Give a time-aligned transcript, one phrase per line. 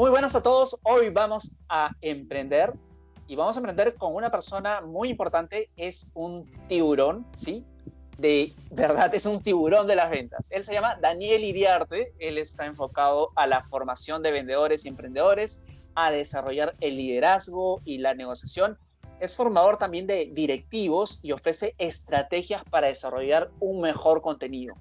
[0.00, 0.80] Muy buenas a todos.
[0.82, 2.72] Hoy vamos a emprender
[3.28, 5.68] y vamos a emprender con una persona muy importante.
[5.76, 7.66] Es un tiburón, ¿sí?
[8.16, 10.46] De verdad, es un tiburón de las ventas.
[10.52, 12.14] Él se llama Daniel Iriarte.
[12.18, 17.98] Él está enfocado a la formación de vendedores y emprendedores, a desarrollar el liderazgo y
[17.98, 18.78] la negociación.
[19.20, 24.76] Es formador también de directivos y ofrece estrategias para desarrollar un mejor contenido.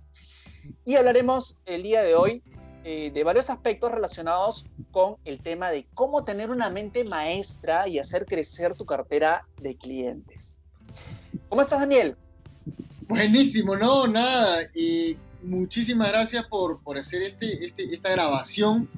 [0.86, 2.42] Y hablaremos el día de hoy
[2.84, 8.00] eh, de varios aspectos relacionados con el tema de cómo tener una mente maestra y
[8.00, 10.60] hacer crecer tu cartera de clientes.
[11.50, 12.16] ¿Cómo estás, Daniel?
[13.08, 14.70] Buenísimo, no, nada.
[14.74, 18.90] Y muchísimas gracias por, por hacer este, este, esta grabación.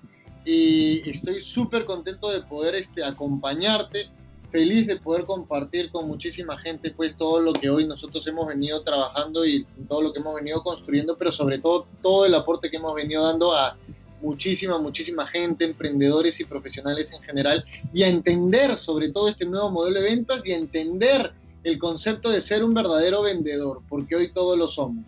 [0.45, 4.09] Y estoy súper contento de poder este, acompañarte
[4.51, 8.83] feliz de poder compartir con muchísima gente pues todo lo que hoy nosotros hemos venido
[8.83, 12.77] trabajando y todo lo que hemos venido construyendo, pero sobre todo todo el aporte que
[12.77, 13.77] hemos venido dando a
[14.21, 19.71] muchísima, muchísima gente, emprendedores y profesionales en general, y a entender sobre todo este nuevo
[19.71, 24.31] modelo de ventas y a entender el concepto de ser un verdadero vendedor, porque hoy
[24.31, 25.05] todos lo somos.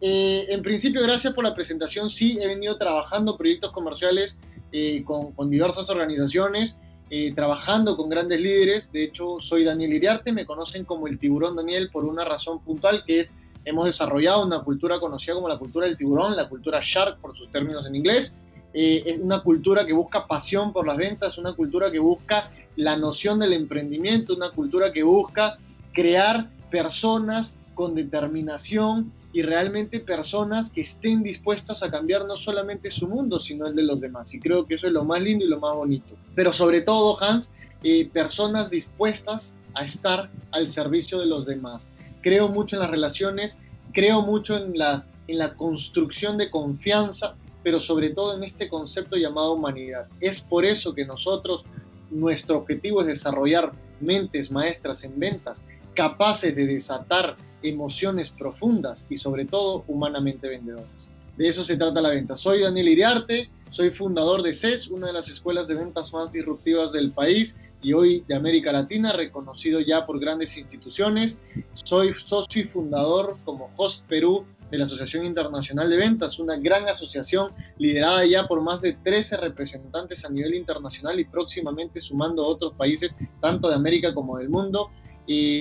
[0.00, 2.08] Eh, en principio, gracias por la presentación.
[2.08, 4.36] Sí, he venido trabajando proyectos comerciales
[4.70, 6.76] eh, con, con diversas organizaciones
[7.10, 8.92] eh, trabajando con grandes líderes.
[8.92, 13.04] De hecho, soy Daniel Iriarte, me conocen como el tiburón Daniel por una razón puntual
[13.06, 13.32] que es,
[13.64, 17.50] hemos desarrollado una cultura conocida como la cultura del tiburón, la cultura shark por sus
[17.50, 18.32] términos en inglés.
[18.74, 22.96] Eh, es una cultura que busca pasión por las ventas, una cultura que busca la
[22.96, 25.58] noción del emprendimiento, una cultura que busca
[25.92, 33.06] crear personas con determinación y realmente personas que estén dispuestas a cambiar no solamente su
[33.06, 34.32] mundo, sino el de los demás.
[34.32, 36.16] Y creo que eso es lo más lindo y lo más bonito.
[36.34, 37.50] Pero sobre todo, Hans,
[37.82, 41.86] eh, personas dispuestas a estar al servicio de los demás.
[42.22, 43.58] Creo mucho en las relaciones,
[43.92, 49.16] creo mucho en la, en la construcción de confianza, pero sobre todo en este concepto
[49.16, 50.06] llamado humanidad.
[50.20, 51.66] Es por eso que nosotros,
[52.10, 55.62] nuestro objetivo es desarrollar mentes maestras en ventas,
[55.94, 61.08] capaces de desatar emociones profundas y sobre todo humanamente vendedoras.
[61.36, 62.34] De eso se trata la venta.
[62.34, 66.92] Soy Daniel Iriarte, soy fundador de CES, una de las escuelas de ventas más disruptivas
[66.92, 71.38] del país y hoy de América Latina, reconocido ya por grandes instituciones.
[71.74, 76.86] Soy socio y fundador como Host Perú de la Asociación Internacional de Ventas, una gran
[76.88, 82.74] asociación liderada ya por más de 13 representantes a nivel internacional y próximamente sumando otros
[82.74, 84.90] países, tanto de América como del mundo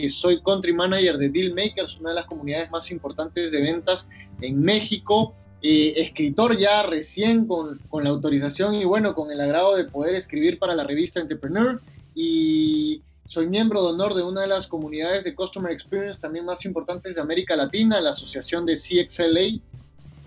[0.10, 4.08] soy country manager de Dealmakers, una de las comunidades más importantes de ventas
[4.42, 5.34] en México.
[5.62, 10.60] escritor ya recién con, con, la autorización y bueno, con el agrado de poder escribir
[10.60, 11.82] para la revista Entrepreneur
[12.16, 16.64] y soy miembro de honor de una de las comunidades de Customer Experience también más
[16.64, 19.62] importantes de América Latina, la asociación de CXLA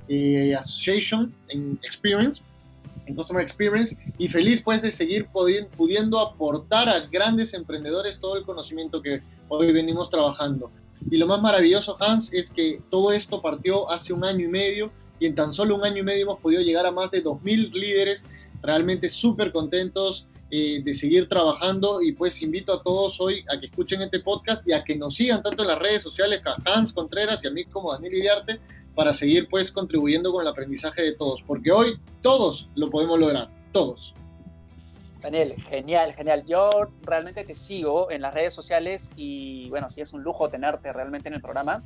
[0.09, 2.43] eh, Association en Experience
[3.11, 8.45] en Customer Experience y feliz pues de seguir pudiendo aportar a grandes emprendedores todo el
[8.45, 10.71] conocimiento que hoy venimos trabajando.
[11.11, 14.93] Y lo más maravilloso, Hans, es que todo esto partió hace un año y medio
[15.19, 17.73] y en tan solo un año y medio hemos podido llegar a más de 2.000
[17.73, 18.25] líderes
[18.63, 23.67] realmente súper contentos eh, de seguir trabajando y pues invito a todos hoy a que
[23.67, 26.93] escuchen este podcast y a que nos sigan tanto en las redes sociales a Hans
[26.93, 28.61] Contreras y a mí como Daniel Iriarte
[28.95, 33.49] para seguir pues contribuyendo con el aprendizaje de todos, porque hoy todos lo podemos lograr,
[33.73, 34.15] todos.
[35.21, 36.45] Daniel, genial, genial.
[36.47, 36.71] Yo
[37.03, 41.29] realmente te sigo en las redes sociales y bueno, sí es un lujo tenerte realmente
[41.29, 41.83] en el programa.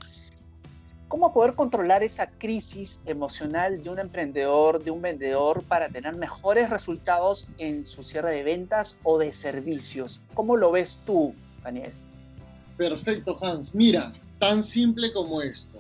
[1.09, 6.71] ¿Cómo poder controlar esa crisis emocional de un emprendedor, de un vendedor, para tener mejores
[6.71, 10.23] resultados en su cierre de ventas o de servicios?
[10.35, 11.93] ¿Cómo lo ves tú, Daniel?
[12.77, 13.75] Perfecto, Hans.
[13.75, 15.74] Mira, tan simple como esto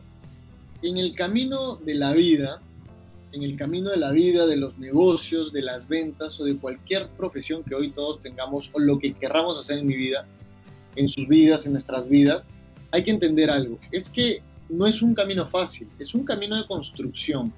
[0.84, 2.61] en el camino de la vida,
[3.33, 7.09] en el camino de la vida, de los negocios, de las ventas o de cualquier
[7.09, 10.27] profesión que hoy todos tengamos o lo que querramos hacer en mi vida,
[10.97, 12.47] en sus vidas, en nuestras vidas,
[12.91, 13.78] hay que entender algo.
[13.93, 17.50] Es que no es un camino fácil, es un camino de construcción.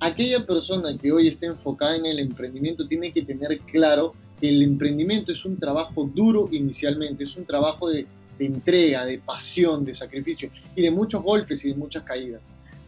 [0.00, 4.62] Aquella persona que hoy está enfocada en el emprendimiento tiene que tener claro que el
[4.62, 8.06] emprendimiento es un trabajo duro inicialmente, es un trabajo de,
[8.38, 12.40] de entrega, de pasión, de sacrificio y de muchos golpes y de muchas caídas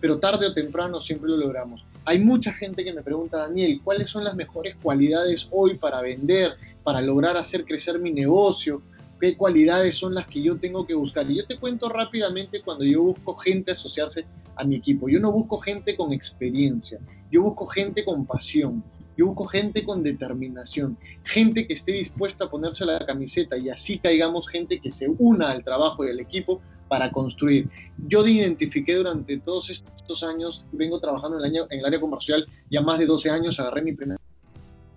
[0.02, 1.86] pero tarde o temprano siempre lo logramos.
[2.04, 6.56] Hay mucha gente que me pregunta, Daniel, ¿cuáles son las mejores cualidades hoy para vender,
[6.82, 8.82] para lograr hacer crecer mi negocio?
[9.20, 11.30] ¿Qué cualidades son las que yo tengo que buscar?
[11.30, 14.26] Y yo te cuento rápidamente cuando yo busco gente asociarse
[14.56, 15.08] a mi equipo.
[15.08, 16.98] Yo no busco gente con experiencia,
[17.30, 18.82] yo busco gente con pasión,
[19.22, 24.00] yo busco gente con determinación, gente que esté dispuesta a ponerse la camiseta y así
[24.00, 27.68] caigamos gente que se una al trabajo y al equipo para construir.
[28.08, 32.44] Yo identifiqué durante todos estos años, vengo trabajando en el, año, en el área comercial
[32.68, 34.18] ya más de 12 años, agarré mi primer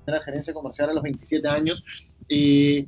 [0.08, 1.84] la gerencia comercial a los 27 años.
[2.28, 2.88] Eh,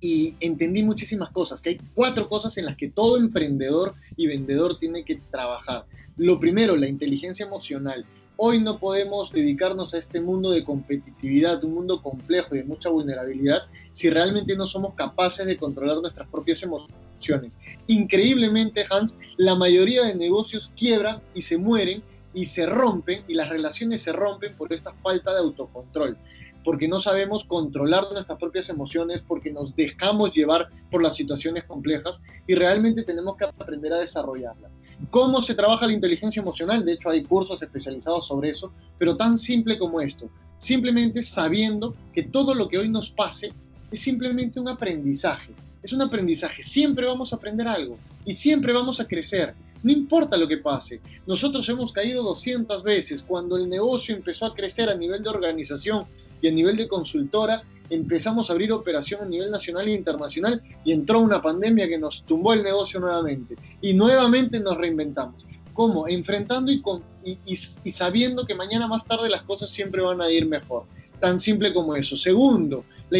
[0.00, 4.76] y entendí muchísimas cosas, que hay cuatro cosas en las que todo emprendedor y vendedor
[4.78, 5.86] tiene que trabajar.
[6.16, 8.04] Lo primero, la inteligencia emocional.
[8.36, 12.88] Hoy no podemos dedicarnos a este mundo de competitividad, un mundo complejo y de mucha
[12.88, 13.62] vulnerabilidad,
[13.92, 17.58] si realmente no somos capaces de controlar nuestras propias emociones.
[17.88, 22.02] Increíblemente, Hans, la mayoría de negocios quiebran y se mueren
[22.32, 26.16] y se rompen y las relaciones se rompen por esta falta de autocontrol
[26.64, 32.22] porque no sabemos controlar nuestras propias emociones, porque nos dejamos llevar por las situaciones complejas
[32.46, 34.70] y realmente tenemos que aprender a desarrollarla.
[35.10, 36.84] ¿Cómo se trabaja la inteligencia emocional?
[36.84, 40.28] De hecho, hay cursos especializados sobre eso, pero tan simple como esto.
[40.58, 43.52] Simplemente sabiendo que todo lo que hoy nos pase
[43.90, 45.52] es simplemente un aprendizaje.
[45.82, 46.62] Es un aprendizaje.
[46.62, 49.54] Siempre vamos a aprender algo y siempre vamos a crecer.
[49.82, 50.98] No importa lo que pase.
[51.26, 53.22] Nosotros hemos caído 200 veces.
[53.22, 56.06] Cuando el negocio empezó a crecer a nivel de organización
[56.44, 60.92] y a nivel de consultora, empezamos a abrir operación a nivel nacional e internacional y
[60.92, 63.56] entró una pandemia que nos tumbó el negocio nuevamente.
[63.80, 65.46] Y nuevamente nos reinventamos.
[65.72, 66.06] ¿Cómo?
[66.06, 70.46] Enfrentando y, con, y, sabiendo que mañana más tarde las cosas siempre van a ir
[70.46, 70.84] mejor.
[71.18, 72.14] Tan simple como eso.
[72.14, 73.18] Segundo, la,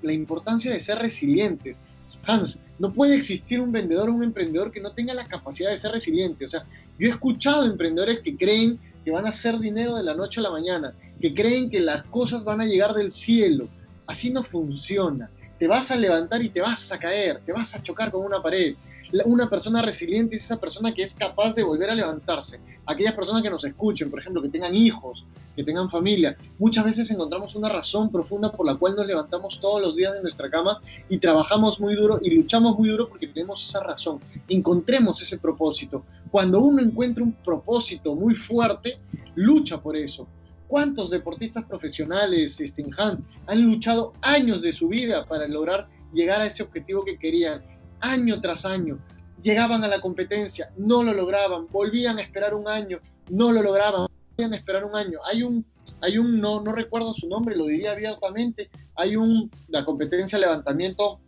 [0.00, 1.78] la importancia de ser resilientes.
[2.24, 5.78] Hans, no puede existir un vendedor o un emprendedor que no tenga la capacidad de
[5.78, 6.46] ser resiliente.
[6.46, 6.64] O sea,
[6.98, 10.44] yo he escuchado emprendedores que creen que van a hacer dinero de la noche a
[10.44, 13.68] la mañana, que creen que las cosas van a llegar del cielo.
[14.06, 15.30] Así no funciona.
[15.58, 18.42] Te vas a levantar y te vas a caer, te vas a chocar con una
[18.42, 18.74] pared
[19.26, 22.60] una persona resiliente es esa persona que es capaz de volver a levantarse.
[22.86, 27.10] Aquellas personas que nos escuchen, por ejemplo, que tengan hijos, que tengan familia, muchas veces
[27.10, 30.78] encontramos una razón profunda por la cual nos levantamos todos los días de nuestra cama
[31.08, 34.18] y trabajamos muy duro y luchamos muy duro porque tenemos esa razón.
[34.48, 36.04] Encontremos ese propósito.
[36.30, 38.98] Cuando uno encuentra un propósito muy fuerte,
[39.34, 40.26] lucha por eso.
[40.66, 42.82] ¿Cuántos deportistas profesionales, este,
[43.46, 47.62] han luchado años de su vida para lograr llegar a ese objetivo que querían?
[48.02, 48.98] Año tras año.
[49.42, 53.00] Llegaban a la competencia, no lo lograban, volvían a esperar un año,
[53.30, 54.06] no lo lograban,
[54.36, 55.18] volvían a esperar un año.
[55.24, 55.64] Hay un,
[56.00, 60.46] hay un no, no recuerdo su nombre, lo diría abiertamente, hay un, la competencia de
[60.46, 61.18] levantamiento,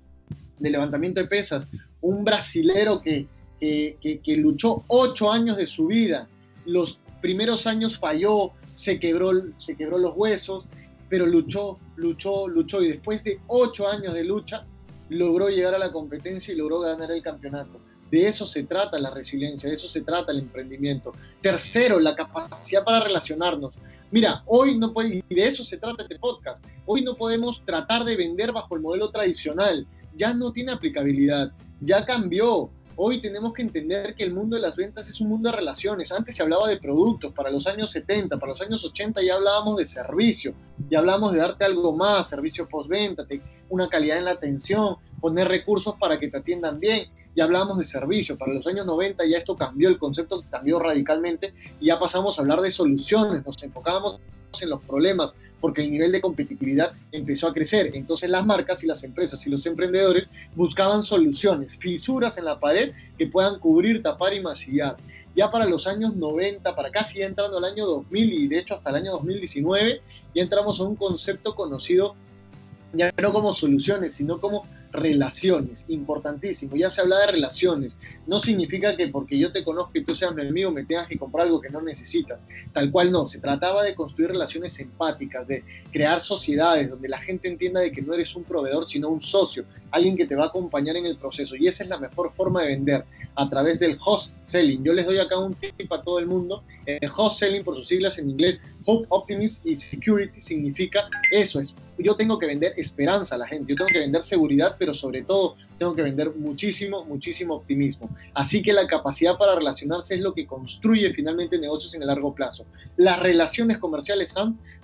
[0.58, 1.66] de levantamiento de pesas,
[2.00, 3.26] un brasilero que,
[3.58, 6.28] que, que luchó ocho años de su vida.
[6.66, 10.66] Los primeros años falló, se quebró, se quebró los huesos,
[11.08, 14.66] pero luchó, luchó, luchó y después de ocho años de lucha
[15.08, 17.80] logró llegar a la competencia y logró ganar el campeonato.
[18.10, 21.12] De eso se trata la resiliencia, de eso se trata el emprendimiento.
[21.40, 23.74] Tercero, la capacidad para relacionarnos.
[24.10, 26.64] Mira, hoy no puede, y de eso se trata este podcast.
[26.86, 29.86] Hoy no podemos tratar de vender bajo el modelo tradicional.
[30.16, 32.70] Ya no tiene aplicabilidad, ya cambió.
[32.96, 36.12] Hoy tenemos que entender que el mundo de las ventas es un mundo de relaciones.
[36.12, 39.78] Antes se hablaba de productos, para los años 70, para los años 80 ya hablábamos
[39.78, 40.54] de servicio,
[40.88, 43.26] ya hablamos de darte algo más, servicio postventa,
[43.68, 47.08] una calidad en la atención, poner recursos para que te atiendan bien.
[47.36, 51.52] Ya hablábamos de servicio, para los años 90 ya esto cambió, el concepto cambió radicalmente
[51.80, 54.20] y ya pasamos a hablar de soluciones, nos enfocábamos
[54.62, 57.90] en los problemas, porque el nivel de competitividad empezó a crecer.
[57.94, 62.92] Entonces las marcas y las empresas y los emprendedores buscaban soluciones, fisuras en la pared
[63.18, 64.96] que puedan cubrir, tapar y masillar.
[65.34, 68.90] Ya para los años 90, para casi entrando al año 2000 y de hecho hasta
[68.90, 70.00] el año 2019,
[70.34, 72.14] ya entramos a un concepto conocido
[72.96, 76.76] ya no como soluciones, sino como relaciones, importantísimo.
[76.76, 77.96] Ya se habla de relaciones.
[78.26, 81.18] No significa que porque yo te conozco y tú seas mi amigo me tengas que
[81.18, 82.44] comprar algo que no necesitas.
[82.72, 83.26] Tal cual no.
[83.26, 88.02] Se trataba de construir relaciones empáticas, de crear sociedades donde la gente entienda de que
[88.02, 91.16] no eres un proveedor, sino un socio, alguien que te va a acompañar en el
[91.16, 91.56] proceso.
[91.56, 94.84] Y esa es la mejor forma de vender, a través del host selling.
[94.84, 96.62] Yo les doy acá un tip a todo el mundo.
[96.86, 101.58] El host selling, por sus siglas en inglés, Hope, Optimism y Security, significa eso.
[101.58, 104.94] Es, yo tengo que vender esperanza a la gente, yo tengo que vender seguridad, pero
[104.94, 108.10] sobre todo tengo que vender muchísimo, muchísimo optimismo.
[108.34, 112.34] Así que la capacidad para relacionarse es lo que construye finalmente negocios en el largo
[112.34, 112.64] plazo.
[112.96, 114.34] Las relaciones comerciales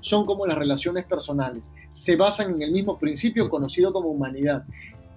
[0.00, 1.71] son como las relaciones personales.
[1.93, 4.64] Se basan en el mismo principio conocido como humanidad.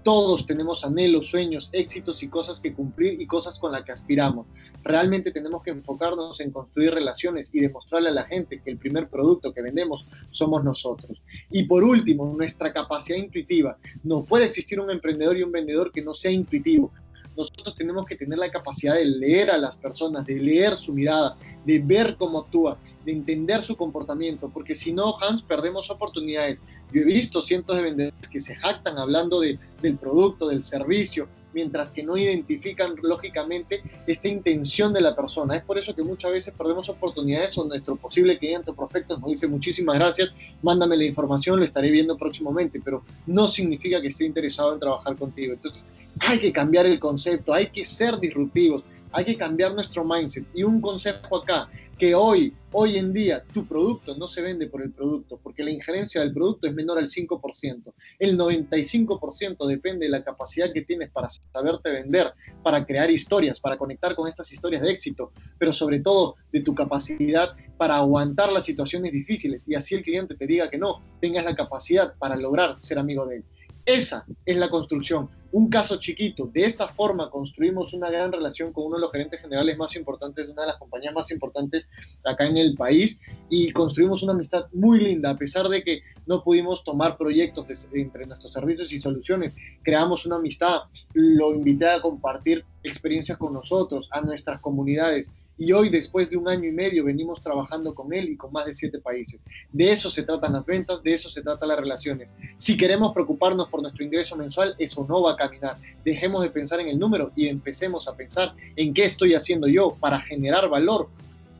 [0.04, 4.46] Todos tenemos anhelos, sueños, éxitos y cosas que cumplir y cosas con las que aspiramos.
[4.82, 9.08] Realmente tenemos que enfocarnos en construir relaciones y demostrarle a la gente que el primer
[9.08, 11.22] producto que vendemos somos nosotros.
[11.50, 13.78] Y por último, nuestra capacidad intuitiva.
[14.02, 16.92] No puede existir un emprendedor y un vendedor que no sea intuitivo
[17.36, 21.36] nosotros tenemos que tener la capacidad de leer a las personas, de leer su mirada,
[21.64, 26.62] de ver cómo actúa, de entender su comportamiento, porque si no, Hans, perdemos oportunidades.
[26.92, 31.28] Yo he visto cientos de vendedores que se jactan hablando de, del producto, del servicio,
[31.54, 35.56] mientras que no identifican lógicamente esta intención de la persona.
[35.56, 39.30] Es por eso que muchas veces perdemos oportunidades o nuestro posible cliente o prospecto nos
[39.30, 44.26] dice muchísimas gracias, mándame la información, lo estaré viendo próximamente, pero no significa que esté
[44.26, 45.54] interesado en trabajar contigo.
[45.54, 45.88] Entonces
[46.20, 50.44] hay que cambiar el concepto, hay que ser disruptivos, hay que cambiar nuestro mindset.
[50.54, 54.82] Y un consejo acá, que hoy, hoy en día, tu producto no se vende por
[54.82, 57.92] el producto, porque la injerencia del producto es menor al 5%.
[58.18, 63.78] El 95% depende de la capacidad que tienes para saberte vender, para crear historias, para
[63.78, 68.64] conectar con estas historias de éxito, pero sobre todo de tu capacidad para aguantar las
[68.64, 72.80] situaciones difíciles y así el cliente te diga que no, tengas la capacidad para lograr
[72.80, 73.44] ser amigo de él.
[73.86, 75.28] Esa es la construcción.
[75.56, 76.50] Un caso chiquito.
[76.52, 80.46] De esta forma construimos una gran relación con uno de los gerentes generales más importantes
[80.46, 81.88] de una de las compañías más importantes
[82.24, 85.30] acá en el país y construimos una amistad muy linda.
[85.30, 89.52] A pesar de que no pudimos tomar proyectos entre nuestros servicios y soluciones,
[89.84, 90.80] creamos una amistad.
[91.12, 96.48] Lo invité a compartir experiencias con nosotros, a nuestras comunidades y hoy, después de un
[96.48, 99.44] año y medio, venimos trabajando con él y con más de siete países.
[99.72, 102.32] De eso se tratan las ventas, de eso se tratan las relaciones.
[102.58, 105.76] Si queremos preocuparnos por nuestro ingreso mensual, eso no va a caminar.
[106.04, 109.96] Dejemos de pensar en el número y empecemos a pensar en qué estoy haciendo yo
[110.00, 111.08] para generar valor,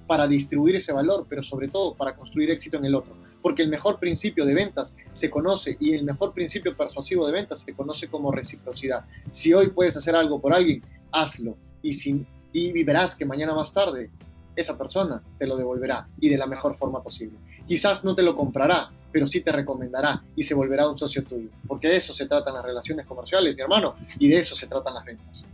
[0.09, 3.15] para distribuir ese valor, pero sobre todo para construir éxito en el otro.
[3.45, 7.61] Porque el mejor principio de ventas se conoce y el mejor principio persuasivo de ventas
[7.61, 9.05] se conoce como reciprocidad.
[9.31, 10.83] Si hoy puedes hacer algo por alguien,
[11.13, 11.59] hazlo.
[11.83, 12.25] Y si
[12.55, 14.11] y verás que mañana más tarde
[14.57, 17.37] esa persona te lo devolverá y de la mejor forma posible.
[17.67, 21.51] Quizás no te lo comprará, pero sí te recomendará y se volverá un socio tuyo,
[21.67, 24.95] porque de eso se tratan las relaciones comerciales, mi hermano, y de eso se tratan
[24.95, 25.45] las ventas.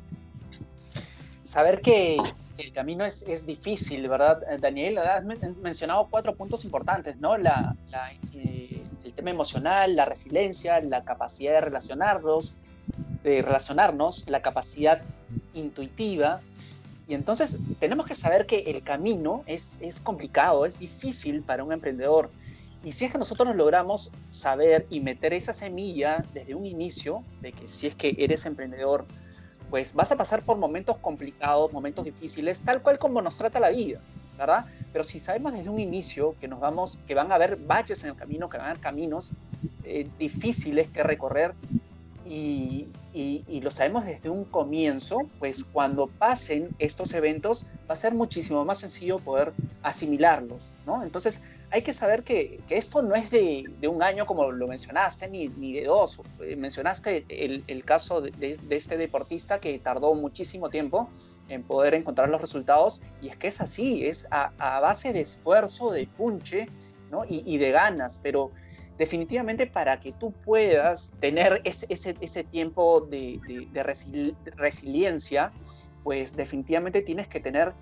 [1.43, 2.19] Saber que
[2.61, 4.99] el camino es, es difícil, ¿verdad, Daniel?
[4.99, 7.37] Has mencionado cuatro puntos importantes, ¿no?
[7.37, 12.57] Eh, el tema emocional, la resiliencia, la capacidad de relacionarnos,
[13.23, 15.03] de relacionarnos, la capacidad
[15.55, 16.41] intuitiva,
[17.11, 21.73] y entonces tenemos que saber que el camino es, es complicado, es difícil para un
[21.73, 22.31] emprendedor.
[22.85, 27.51] Y si es que nosotros logramos saber y meter esa semilla desde un inicio, de
[27.51, 29.07] que si es que eres emprendedor,
[29.71, 33.71] pues vas a pasar por momentos complicados, momentos difíciles, tal cual como nos trata la
[33.71, 34.01] vida,
[34.37, 34.67] ¿verdad?
[34.93, 38.11] Pero si sabemos desde un inicio que nos vamos, que van a haber baches en
[38.11, 39.31] el camino, que van a haber caminos
[39.85, 41.55] eh, difíciles que recorrer,
[42.31, 42.89] y,
[43.63, 48.79] lo sabemos desde un comienzo, pues cuando pasen estos eventos va a ser muchísimo más
[48.79, 51.03] sencillo poder asimilarlos, ¿no?
[51.03, 55.49] Entonces hay que saber que, esto no es de, un año como lo mencionaste, ni,
[55.49, 56.21] ni de dos.
[56.41, 61.09] Eh, mencionaste el, caso de, este deportista que tardó muchísimo tiempo
[61.49, 65.93] en poder encontrar los resultados y es que es así, es a, base de esfuerzo,
[65.93, 66.67] de punche,
[67.11, 67.23] ¿no?
[67.29, 68.53] y, de ganas, pero
[68.99, 73.41] definitivamente para que tú puedas tener ese, ese, tiempo de,
[74.57, 75.53] resiliencia,
[76.03, 77.73] pues definitivamente tienes que tener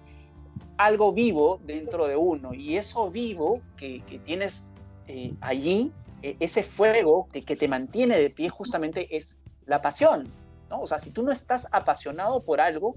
[0.77, 2.55] algo vivo dentro de uno.
[2.55, 4.71] Y eso vivo que, tienes
[5.07, 9.37] eh, allí, e, ese fuego que, que, te mantiene de pie justamente es
[9.67, 10.29] la pasión.
[10.71, 10.81] ¿no?
[10.81, 12.95] O sea, si tú no estás apasionado por algo,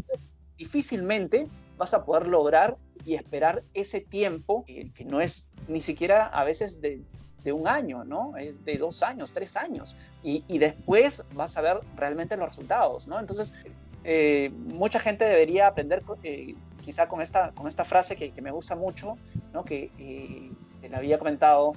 [0.57, 6.27] difícilmente vas a poder lograr y esperar ese tiempo que, que no es ni siquiera
[6.27, 7.01] a veces de,
[7.43, 8.37] de un año, ¿no?
[8.37, 9.95] Es de dos años, tres años.
[10.23, 13.19] Y, después vas a ver realmente los resultados, ¿no?
[13.19, 13.55] Entonces,
[14.03, 18.75] eh, mucha gente debería aprender eh, quizá con esta, con esta frase que, me gusta
[18.75, 19.17] mucho,
[19.53, 19.63] ¿no?
[19.63, 20.51] Que eh,
[20.89, 21.73] la había comentado,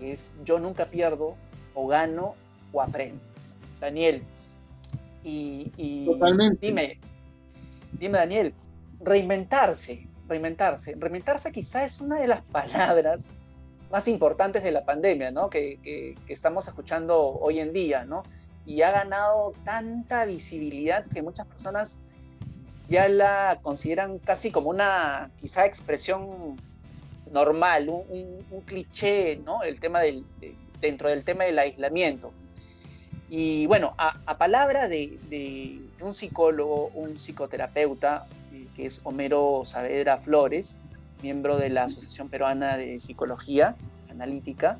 [0.00, 1.36] es yo nunca pierdo
[1.74, 2.34] o gano
[2.72, 3.20] o aprendo.
[3.80, 4.22] Daniel,
[5.24, 6.08] y, y
[6.60, 6.98] dime,
[7.92, 8.54] dime Daniel,
[9.00, 13.26] reinventarse, reinventarse, reinventarse quizá es una de las palabras
[13.90, 15.50] más importantes de la pandemia, ¿no?
[15.50, 18.22] Que, que, estamos escuchando hoy en día, ¿no?
[18.64, 21.98] Y ha ganado tanta visibilidad que muchas personas
[22.88, 26.56] ya la consideran casi como una, quizá, expresión
[27.30, 29.62] normal, un, un, cliché, ¿no?
[29.62, 30.24] El tema del,
[30.80, 32.32] dentro del tema del aislamiento.
[33.30, 39.62] Y bueno, a, a palabra de, de, un psicólogo, un psicoterapeuta, eh, que es Homero
[39.64, 40.80] Saavedra Flores,
[41.22, 43.76] miembro de la Asociación Peruana de Psicología
[44.10, 44.78] Analítica,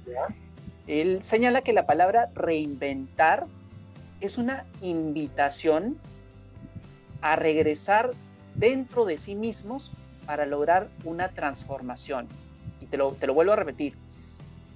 [0.86, 3.46] él señala que la palabra reinventar
[4.20, 5.98] es una invitación
[7.22, 8.10] a regresar
[8.54, 9.92] dentro de sí mismos
[10.26, 12.28] para lograr una transformación.
[12.80, 13.94] Y te lo, te lo vuelvo a repetir.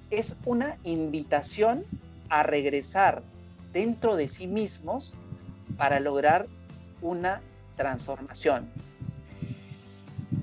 [0.09, 1.85] Es una invitación
[2.29, 3.21] a regresar
[3.73, 5.13] dentro de sí mismos
[5.77, 6.47] para lograr
[7.01, 7.41] una
[7.75, 8.67] transformación.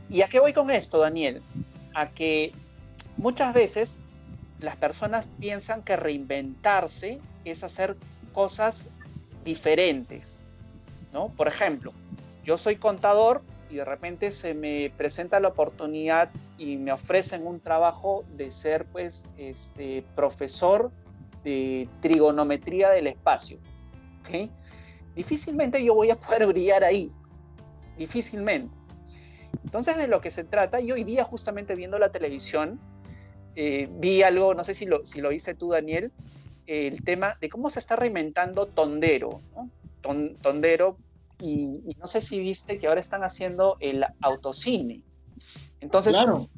[0.09, 1.43] ¿Y a qué voy con esto, Daniel?
[1.95, 2.53] A que
[3.17, 3.99] muchas veces
[4.61, 7.97] las personas piensan que reinventarse es hacer
[8.33, 8.91] cosas
[9.45, 10.44] diferentes,
[11.15, 11.29] ¿no?
[11.29, 11.93] Por ejemplo,
[12.45, 17.61] yo soy contador y de repente se me presenta la oportunidad y me ofrecen un
[17.61, 20.91] trabajo de ser pues este profesor
[21.45, 23.59] de trigonometría del espacio.
[24.21, 24.51] ¿okay?
[25.15, 27.13] Difícilmente yo voy a poder brillar ahí,
[27.97, 28.75] difícilmente.
[29.63, 32.81] Entonces de lo que se trata, y hoy día justamente viendo la televisión,
[33.55, 36.11] eh, vi algo, no sé si lo, si lo viste tú Daniel,
[36.67, 39.41] el tema de cómo se está reinventando Tondero,
[40.41, 40.99] Tondero,
[41.41, 45.03] y, no sé si viste que ahora están haciendo el autocine.
[45.81, 46.49] Entonces, claro.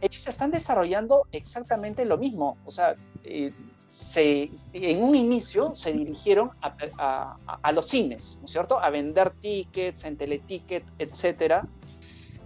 [0.00, 2.58] ellos están desarrollando exactamente lo mismo.
[2.64, 8.80] O sea, eh, se, en un inicio se dirigieron a, los cines, ¿no es cierto?
[8.80, 11.66] A vender tickets, en teleticket, etcétera.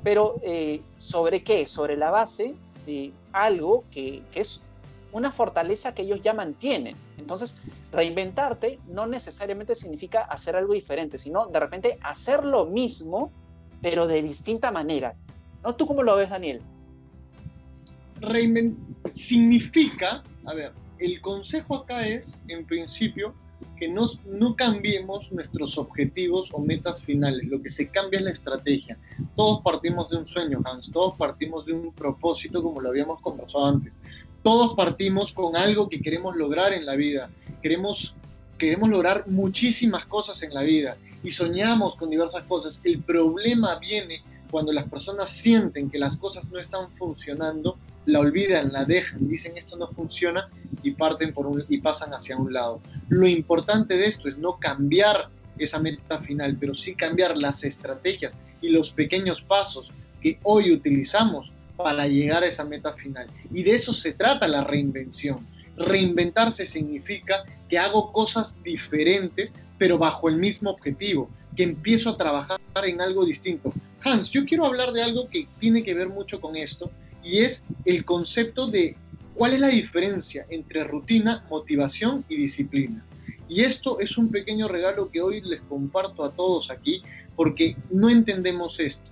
[0.05, 1.67] Pero, eh, ¿sobre qué?
[1.67, 2.55] Sobre la base
[2.87, 4.62] de algo que, que es
[5.12, 6.97] una fortaleza que ellos ya mantienen.
[7.17, 7.62] Entonces,
[7.93, 13.33] reinventarte no necesariamente significa hacer algo diferente, sino de repente hacer lo mismo,
[13.83, 15.15] pero de distinta manera.
[15.62, 15.75] ¿No?
[15.75, 16.61] ¿Tú cómo lo ves, Daniel?
[19.12, 23.35] significa, a ver, el consejo acá es, en principio,
[23.79, 28.33] que no, no cambiemos nuestros objetivos o metas finales, lo que se cambia es la
[28.33, 28.99] estrategia.
[29.37, 33.67] Todos partimos de un sueño, Hans, todos partimos de un propósito, como lo habíamos conversado
[33.67, 33.99] antes.
[34.42, 37.30] Todos partimos con algo que queremos lograr en la vida.
[37.62, 38.14] Queremos,
[38.57, 42.80] queremos lograr muchísimas cosas en la vida y soñamos con diversas cosas.
[42.85, 47.76] El problema viene cuando las personas sienten que las cosas no están funcionando
[48.09, 50.49] la olvidan, la dejan, dicen esto no funciona
[50.83, 52.80] y parten por un, y pasan hacia un lado.
[53.11, 55.28] Lo importante de esto es no cambiar
[55.59, 59.90] esa meta final, pero sí cambiar las estrategias y los pequeños pasos
[60.23, 63.28] que hoy utilizamos para llegar a esa meta final.
[63.54, 65.47] Y de eso se trata la reinvención.
[65.76, 72.58] Reinventarse significa que hago cosas diferentes, pero bajo el mismo objetivo, que empiezo a trabajar
[72.82, 73.73] en algo distinto.
[74.02, 76.90] Hans, yo quiero hablar de algo que tiene que ver mucho con esto,
[77.23, 78.97] y es el concepto de
[79.35, 83.04] cuál es la diferencia entre rutina, motivación y disciplina.
[83.49, 87.03] Y esto es un pequeño regalo que hoy les comparto a todos aquí
[87.37, 89.09] porque no entendemos esto.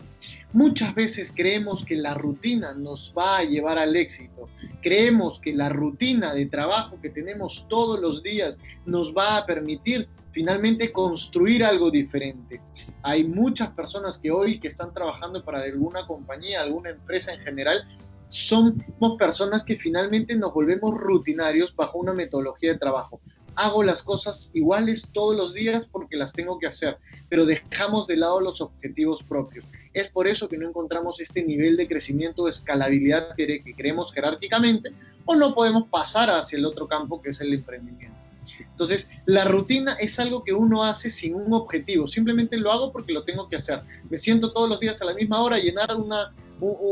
[0.52, 4.48] Muchas veces creemos que la rutina nos va a llevar al éxito.
[4.80, 10.08] Creemos que la rutina de trabajo que tenemos todos los días nos va a permitir
[10.32, 12.60] finalmente construir algo diferente.
[13.02, 17.84] Hay muchas personas que hoy que están trabajando para alguna compañía, alguna empresa en general,
[18.28, 23.20] somos personas que finalmente nos volvemos rutinarios bajo una metodología de trabajo.
[23.54, 26.98] Hago las cosas iguales todos los días porque las tengo que hacer,
[27.30, 29.64] pero dejamos de lado los objetivos propios.
[29.96, 34.92] Es por eso que no encontramos este nivel de crecimiento, de escalabilidad que queremos jerárquicamente,
[35.24, 38.14] o no podemos pasar hacia el otro campo que es el emprendimiento.
[38.60, 43.14] Entonces, la rutina es algo que uno hace sin un objetivo, simplemente lo hago porque
[43.14, 43.80] lo tengo que hacer.
[44.10, 46.34] Me siento todos los días a la misma hora a llenar una,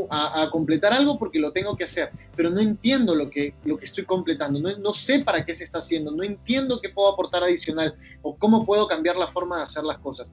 [0.09, 3.85] a, completar algo porque lo tengo que hacer, pero no entiendo lo que, lo que
[3.85, 7.93] estoy completando, no sé para qué se está haciendo, no entiendo qué puedo aportar adicional
[8.23, 10.31] o cómo puedo cambiar la forma de hacer las cosas.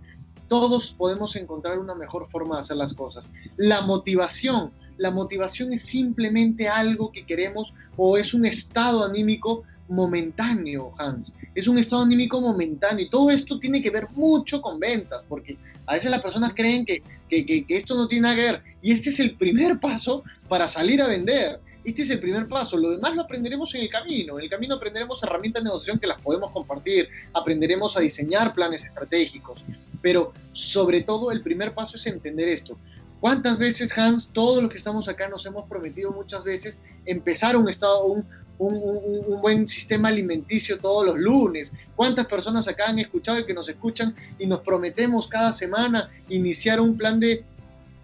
[0.52, 3.32] Todos podemos encontrar una mejor forma de hacer las cosas.
[3.56, 10.92] La motivación, la motivación es simplemente algo que queremos o es un estado anímico momentáneo,
[10.98, 11.32] Hans.
[11.54, 15.56] Es un estado anímico momentáneo y todo esto tiene que ver mucho con ventas, porque
[15.86, 18.62] a veces las personas creen que, que, esto no tiene nada que ver.
[18.82, 21.60] Y este es el primer paso para salir a vender.
[21.84, 22.76] Este es el primer paso.
[22.76, 24.38] Lo demás lo aprenderemos en el camino.
[24.38, 27.08] En el camino aprenderemos herramientas de negociación que las podemos compartir.
[27.32, 29.64] Aprenderemos a diseñar planes estratégicos.
[30.00, 32.78] Pero sobre todo el primer paso es entender esto.
[33.20, 37.68] ¿Cuántas veces, Hans, todos los que estamos acá nos hemos prometido muchas veces empezar un
[37.68, 38.26] estado, un,
[38.58, 41.72] un, buen sistema alimenticio todos los lunes.
[41.96, 46.80] ¿Cuántas personas acá han escuchado y que nos escuchan y nos prometemos cada semana iniciar
[46.80, 47.44] un plan de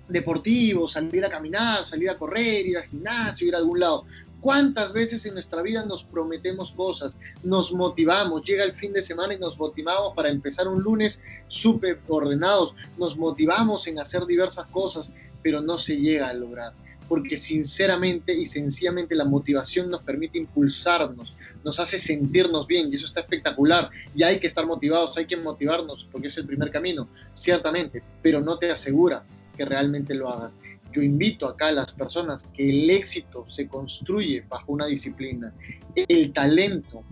[0.09, 4.05] deportivo, salir a caminar, salir a correr, ir al gimnasio, ir a algún lado?
[4.41, 9.35] ¿Cuántas veces en nuestra vida nos prometemos cosas, nos motivamos, llega el fin de semana
[9.35, 15.13] y nos motivamos para empezar un lunes súper ordenados, nos motivamos en hacer diversas cosas,
[15.43, 16.73] pero no se llega a lograr?
[17.09, 23.07] porque sinceramente y sencillamente la motivación nos permite impulsarnos, nos hace sentirnos bien y eso
[23.07, 23.89] está espectacular.
[24.15, 28.41] Y hay que estar motivados, hay que motivarnos porque es el primer camino, ciertamente, pero
[28.41, 29.25] no te asegura
[29.59, 30.57] que realmente lo hagas.
[30.93, 35.53] Yo invito acá a las personas que el éxito se construye bajo una disciplina.
[35.95, 37.03] El talento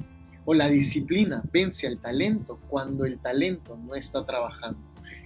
[0.46, 4.78] o la disciplina vence al talento cuando el talento no está trabajando.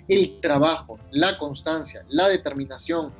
[0.08, 3.12] El trabajo, la constancia, la determinación,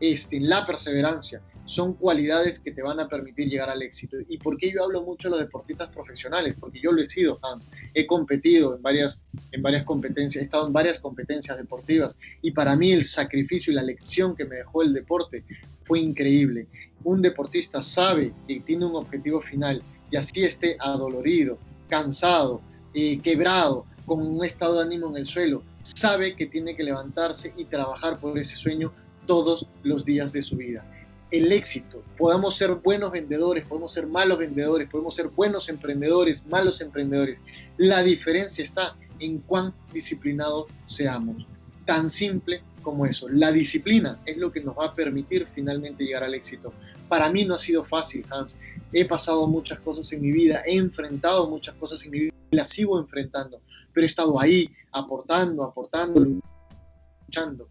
[0.00, 4.16] este, la perseverancia, son cualidades que te van a permitir llegar al éxito.
[4.28, 6.54] ¿Y por qué yo hablo mucho de los deportistas profesionales?
[6.58, 7.66] Porque yo lo he sido, Hans.
[7.94, 12.74] He competido en varias, en varias competencias, he estado en varias competencias deportivas y para
[12.76, 15.44] mí el sacrificio y la lección que me dejó el deporte
[15.84, 16.68] fue increíble.
[17.04, 21.58] Un deportista sabe que tiene un objetivo final y así esté adolorido,
[21.88, 22.60] cansado,
[22.94, 27.52] eh, quebrado, con un estado de ánimo en el suelo, sabe que tiene que levantarse
[27.56, 28.92] y trabajar por ese sueño
[29.28, 30.84] todos los días de su vida.
[31.30, 36.80] El éxito, podamos ser buenos vendedores, podemos ser malos vendedores, podemos ser buenos emprendedores, malos
[36.80, 37.40] emprendedores.
[37.76, 41.46] La diferencia está en cuán disciplinados seamos.
[41.84, 43.28] Tan simple como eso.
[43.28, 46.72] La disciplina es lo que nos va a permitir finalmente llegar al éxito.
[47.08, 48.56] Para mí no ha sido fácil, Hans.
[48.92, 52.68] He pasado muchas cosas en mi vida, he enfrentado muchas cosas en mi vida las
[52.68, 53.60] sigo enfrentando,
[53.92, 56.26] pero he estado ahí aportando, aportando,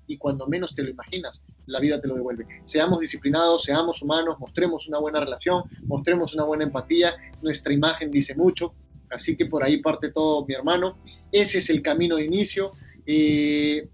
[0.08, 2.46] y cuando menos te lo imaginas, la vida te lo devuelve.
[2.66, 8.36] Seamos disciplinados, seamos humanos, mostremos una buena relación, mostremos una buena empatía, nuestra imagen dice
[8.36, 8.74] mucho,
[9.10, 10.98] así que por ahí parte todo mi hermano.
[11.32, 12.74] Ese es el camino de inicio.
[13.06, 13.90] Eh,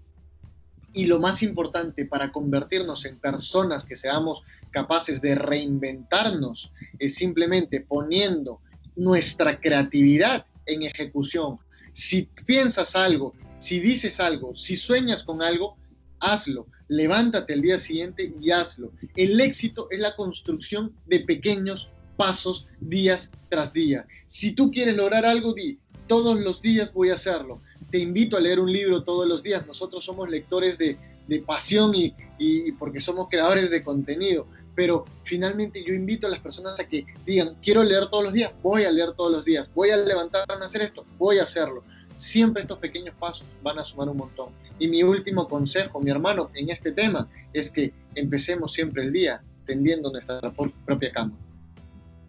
[0.92, 7.80] y lo más importante para convertirnos en personas que seamos capaces de reinventarnos es simplemente
[7.80, 8.60] poniendo
[8.94, 11.58] nuestra creatividad en ejecución.
[11.92, 15.76] Si piensas algo, si dices algo, si sueñas con algo,
[16.20, 16.66] hazlo.
[16.88, 18.92] Levántate el día siguiente y hazlo.
[19.16, 24.06] El éxito es la construcción de pequeños pasos días tras día.
[24.26, 27.62] Si tú quieres lograr algo, di, todos los días voy a hacerlo
[27.94, 29.68] te invito a leer un libro todos los días.
[29.68, 30.98] Nosotros somos lectores de,
[31.46, 34.48] pasión y, y, porque somos creadores de contenido.
[34.74, 38.52] Pero finalmente yo invito a las personas a que digan, quiero leer todos los días,
[38.64, 41.84] voy a leer todos los días, voy a levantarme a hacer esto, voy a hacerlo.
[42.16, 44.48] Siempre estos pequeños pasos van a sumar un montón.
[44.78, 49.42] Y mi último consejo, mi hermano, en este tema es que empecemos siempre el día
[49.66, 50.40] tendiendo nuestra
[50.84, 51.32] propia cama.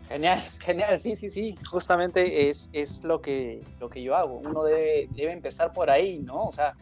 [0.08, 4.42] Genial, genial, sí, sí, sí, justamente es, es lo, que, lo que yo hago.
[4.46, 6.46] Uno debe, debe empezar por ahí, ¿no?
[6.46, 6.74] O sea,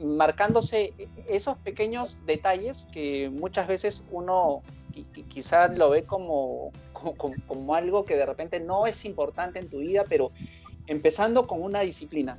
[0.00, 0.92] marcándose
[1.28, 4.62] esos pequeños detalles que muchas veces uno
[5.28, 7.14] quizá lo ve como, como,
[7.46, 10.30] como, algo que de repente no es importante en tu vida, pero
[10.86, 12.38] empezando con una disciplina,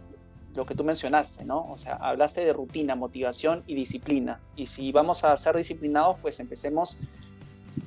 [0.56, 1.65] lo que tú mencionaste, ¿no?
[1.71, 4.39] O sea, hablaste de rutina, motivación y disciplina.
[4.56, 6.99] Y si vamos a ser disciplinados, pues empecemos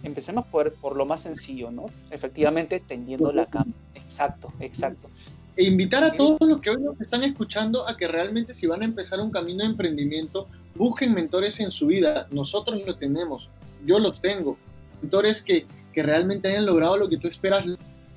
[0.03, 1.87] empecemos por, por lo más sencillo, ¿no?
[2.11, 3.73] Efectivamente, tendiendo la cama.
[3.95, 5.09] Exacto, exacto.
[5.57, 8.83] E invitar a todos los que hoy nos están escuchando a que realmente si van
[8.83, 12.29] a empezar un camino de emprendimiento, busquen mentores en su vida.
[12.31, 13.51] Nosotros lo tenemos,
[13.85, 14.59] yo los tengo.
[15.01, 17.65] Mentores que, que realmente hayan logrado lo que tú esperas,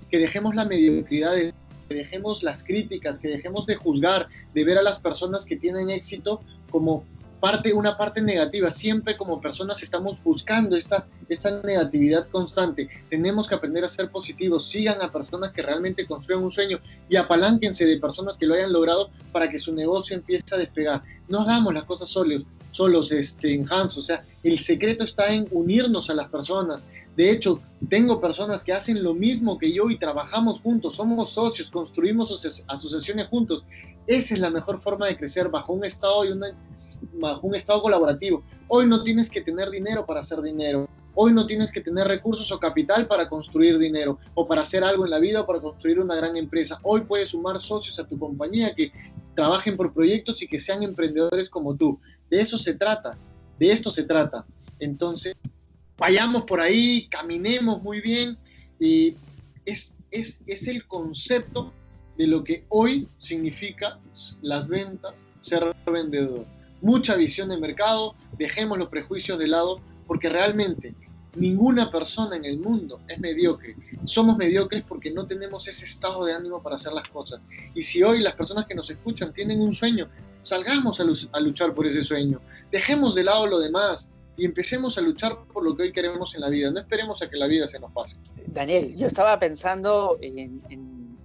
[0.09, 1.33] que dejemos la mediocridad,
[1.89, 5.89] que dejemos las críticas, que dejemos de juzgar, de ver a las personas que tienen
[5.89, 7.03] éxito como
[7.39, 8.69] parte, una parte negativa.
[8.69, 12.89] Siempre como personas estamos buscando esta, esta negatividad constante.
[13.09, 14.65] Tenemos que aprender a ser positivos.
[14.65, 18.71] Sigan a personas que realmente construyen un sueño y apalánquense de personas que lo hayan
[18.71, 21.01] logrado para que su negocio empiece a despegar.
[21.27, 23.97] No hagamos las cosas solos, solos este, en Hans.
[23.97, 26.85] O sea, el secreto está en unirnos a las personas.
[27.15, 31.69] De hecho, tengo personas que hacen lo mismo que yo y trabajamos juntos, somos socios,
[31.69, 33.65] construimos asociaciones juntos.
[34.07, 36.47] Esa es la mejor forma de crecer bajo un estado y una,
[37.13, 38.43] bajo un estado colaborativo.
[38.67, 40.87] Hoy no tienes que tener dinero para hacer dinero.
[41.15, 45.03] Hoy no tienes que tener recursos o capital para construir dinero o para hacer algo
[45.03, 46.79] en la vida o para construir una gran empresa.
[46.83, 48.91] Hoy puedes sumar socios a tu compañía que
[49.35, 51.99] trabajen por proyectos y que sean emprendedores como tú.
[52.29, 53.17] De eso se trata,
[53.57, 54.45] de esto se trata.
[54.79, 55.35] Entonces,
[55.97, 58.37] vayamos por ahí, caminemos muy bien
[58.79, 59.15] y
[59.65, 61.73] es, es, es el concepto
[62.17, 63.99] de lo que hoy significa
[64.41, 66.45] las ventas, ser vendedor
[66.81, 70.95] mucha visión de mercado, dejemos los prejuicios de lado, porque realmente
[71.35, 73.75] ninguna persona en el mundo es mediocre.
[74.05, 77.41] Somos mediocres porque no tenemos ese estado de ánimo para hacer las cosas.
[77.75, 80.09] Y si hoy las personas que nos escuchan tienen un sueño,
[80.41, 82.41] salgamos a, luchar por ese sueño.
[82.71, 86.41] Dejemos de lado lo demás y empecemos a luchar por lo que hoy queremos en
[86.41, 86.71] la vida.
[86.71, 88.15] No esperemos a que la vida se nos pase.
[88.47, 90.61] Daniel, yo estaba pensando en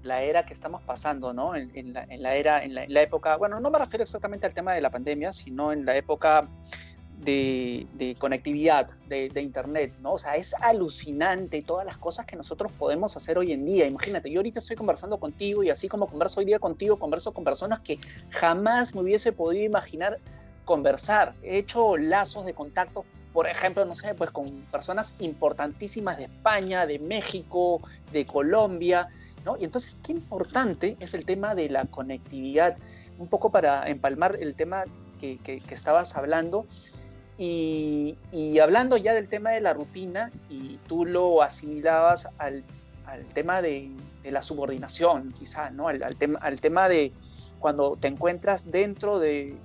[0.05, 1.55] la era que estamos pasando, ¿no?
[1.55, 4.90] En, la, era, en la, época, bueno, no me refiero exactamente al tema de la
[4.90, 6.48] pandemia, sino en la época
[7.25, 10.15] de, conectividad, de, Internet, ¿no?
[10.15, 13.87] O sea, es alucinante todas las cosas que nosotros podemos hacer hoy en día.
[13.87, 17.45] Imagínate, yo ahorita estoy conversando contigo y así como converso hoy día contigo, converso con
[17.45, 17.99] personas que
[18.31, 20.19] jamás me hubiese podido imaginar
[20.65, 21.35] conversar.
[21.43, 26.87] He hecho lazos de contacto por ejemplo, no sé, pues con personas importantísimas de España,
[26.87, 27.81] de México,
[28.13, 29.09] de Colombia,
[29.59, 32.77] y entonces, qué importante es el tema de la conectividad.
[33.19, 34.85] Un poco para empalmar el tema
[35.21, 36.67] que, estabas hablando,
[37.37, 38.16] Y,
[38.61, 42.64] hablando ya del tema de la rutina, y tú lo asimilabas al,
[43.33, 43.90] tema de,
[44.25, 45.88] la subordinación, quizá, ¿no?
[45.88, 47.12] Al, tema, al tema de
[47.59, 49.57] cuando te encuentras dentro de,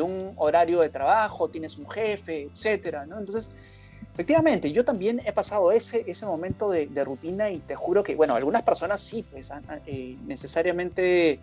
[0.00, 3.18] un horario de trabajo, tienes un jefe, etcétera, ¿no?
[3.18, 3.52] Entonces,
[4.12, 8.34] efectivamente, yo también he pasado ese, ese momento de, rutina y te juro que, bueno,
[8.34, 9.52] algunas personas sí, pues
[9.86, 11.38] eh, necesariamente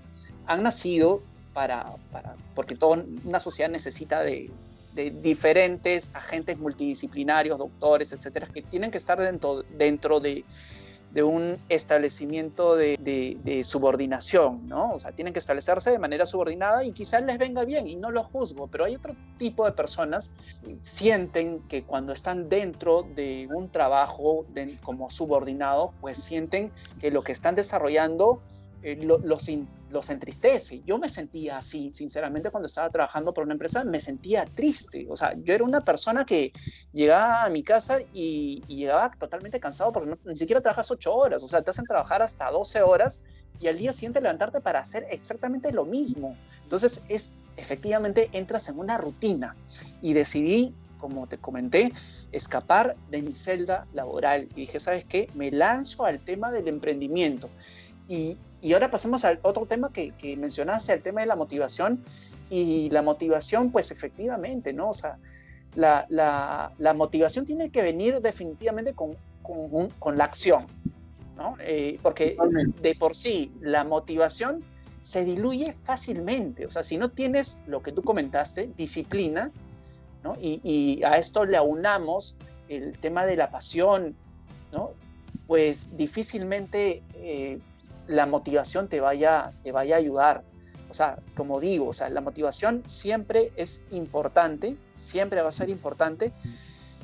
[0.45, 1.21] han nacido
[1.54, 4.49] para, para, porque toda una sociedad necesita de,
[4.93, 10.45] de diferentes agentes multidisciplinarios, doctores, etcétera, que tienen que estar dentro, dentro de,
[11.13, 12.97] de un establecimiento de,
[13.43, 14.91] de, subordinación, ¿no?
[14.93, 18.10] O sea, tienen que establecerse de manera subordinada y quizás les venga bien y no
[18.10, 23.47] los juzgo, pero hay otro tipo de personas que sienten que cuando están dentro de
[23.53, 24.45] un trabajo
[24.84, 28.41] como subordinado, pues sienten que lo que están desarrollando
[28.84, 29.50] eh, los,
[29.89, 30.82] los entristece.
[30.86, 35.08] Yo me sentía así, sinceramente, cuando estaba trabajando por una empresa, me sentía triste.
[35.10, 36.52] O sea, yo era una persona que
[36.91, 41.41] llegaba a mi casa y, llegaba totalmente cansado porque ni siquiera trabajas ocho horas.
[41.43, 43.22] O sea, te hacen trabajar hasta 12 horas
[43.62, 46.36] y al día siguiente levantarte para hacer exactamente lo mismo.
[46.63, 49.56] Entonces, es efectivamente entras en una rutina
[50.02, 51.93] y decidí, como te comenté,
[52.34, 54.50] escapar de mi celda laboral.
[54.56, 55.30] Y dije, ¿sabes qué?
[55.36, 57.50] Me lanzo al tema del emprendimiento.
[58.10, 62.02] Y, y ahora pasemos al otro tema que, que, mencionaste, el tema de la motivación.
[62.49, 64.89] Y la motivación, pues efectivamente, ¿no?
[64.89, 65.17] O sea,
[65.76, 70.65] la, la, la motivación tiene que venir definitivamente con, con, con la acción,
[71.36, 71.56] ¿no?
[71.60, 72.38] Eh, porque
[72.82, 74.63] de por sí la motivación
[75.02, 76.65] se diluye fácilmente.
[76.65, 79.52] O sea, si no tienes lo que tú comentaste, disciplina,
[80.23, 80.36] ¿no?
[80.39, 82.38] Y, y a esto le aunamos
[82.69, 84.15] el tema de la pasión,
[84.71, 84.91] ¿no?
[85.47, 87.60] Pues difícilmente eh,
[88.08, 90.44] la motivación te vaya, te vaya a ayudar.
[90.89, 95.70] O sea, como digo, o sea, la motivación siempre es importante, siempre va a ser
[95.70, 96.32] importante,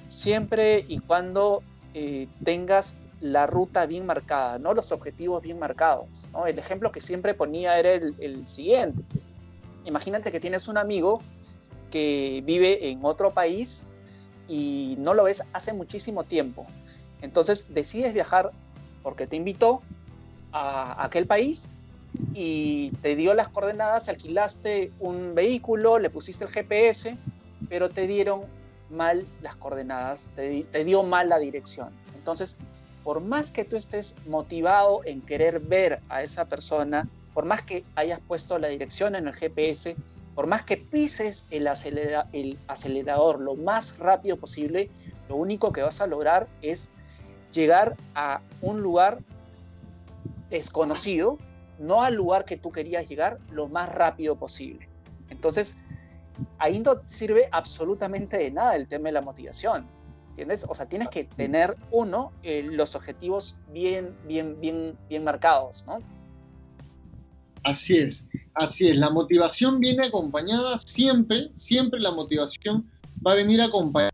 [0.08, 4.74] siempre y cuando eh, tengas la ruta bien marcada, ¿no?
[4.74, 6.46] Los objetivos bien marcados, ¿no?
[6.46, 9.04] El ejemplo que siempre ponía era el, el siguiente.
[9.86, 11.22] Imagínate que tienes un amigo
[11.90, 13.86] que vive en otro país
[14.48, 16.66] y no lo ves hace muchísimo tiempo.
[17.22, 18.52] Entonces decides viajar
[19.04, 19.82] porque te invitó
[20.52, 21.70] a aquel país
[22.34, 27.18] y te dio las coordenadas, alquilaste un vehículo, le pusiste el GPS,
[27.70, 28.42] pero te dieron
[28.90, 31.90] mal las coordenadas, te, dio mal la dirección.
[32.16, 32.58] Entonces,
[33.04, 37.84] por más que tú estés motivado en querer ver a esa persona, por más que
[37.96, 39.96] hayas puesto la dirección en el GPS,
[40.36, 41.68] por más que pises el,
[42.34, 44.90] el acelerador lo más rápido posible,
[45.28, 46.90] lo único que vas a lograr es
[47.52, 49.20] llegar a un lugar
[50.50, 51.38] desconocido,
[51.80, 54.88] no al lugar que tú querías llegar lo más rápido posible.
[55.30, 55.82] Entonces,
[56.58, 59.88] ahí no sirve absolutamente de nada el tema de la motivación.
[60.30, 60.66] ¿Entiendes?
[60.70, 66.00] O sea, tienes que tener, uno, eh, los objetivos bien, bien, bien, bien marcados, ¿no?
[67.64, 68.98] Así es, así es.
[68.98, 72.90] La motivación viene acompañada siempre, siempre la motivación
[73.26, 74.12] va a venir acompañada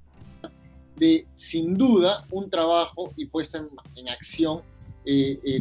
[0.95, 4.61] de, sin duda, un trabajo y puesta en, en acción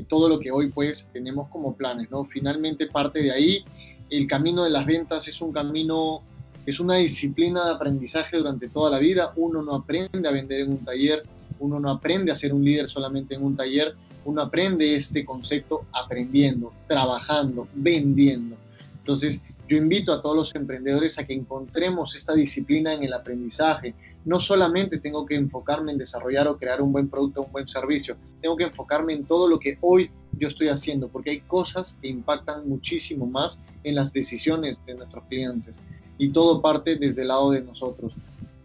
[0.08, 2.24] todo lo que hoy pues tenemos como planes, ¿no?
[2.24, 3.64] Finalmente parte de ahí,
[4.10, 6.22] el camino de las ventas es un camino,
[6.66, 10.70] es una disciplina de aprendizaje durante toda la vida, uno no aprende a vender en
[10.70, 11.22] un taller,
[11.58, 15.84] uno no aprende a ser un líder solamente en un taller, uno aprende este concepto
[15.92, 18.56] aprendiendo, trabajando, vendiendo.
[18.98, 23.94] Entonces, yo invito a todos los emprendedores a que encontremos esta disciplina en el aprendizaje,
[24.24, 28.16] no solamente tengo que enfocarme en desarrollar o crear un buen producto, un buen servicio,
[28.40, 32.08] tengo que enfocarme en todo lo que hoy yo estoy haciendo, porque hay cosas que
[32.08, 35.76] impactan muchísimo más en las decisiones de nuestros clientes
[36.18, 38.12] y todo parte desde el lado de nosotros.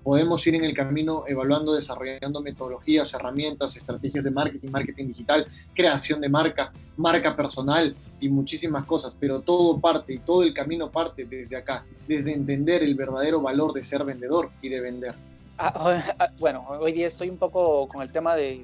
[0.03, 5.45] Podemos ir en el camino evaluando, desarrollando metodologías, herramientas, estrategias de marketing, marketing digital,
[5.75, 10.89] creación de marca, marca personal y muchísimas cosas, pero todo parte y todo el camino
[10.89, 15.15] parte desde acá, desde entender el verdadero valor de ser vendedor y de vender.
[15.61, 15.73] Ah,
[16.19, 18.63] ah, bueno, hoy día estoy un poco con el tema de,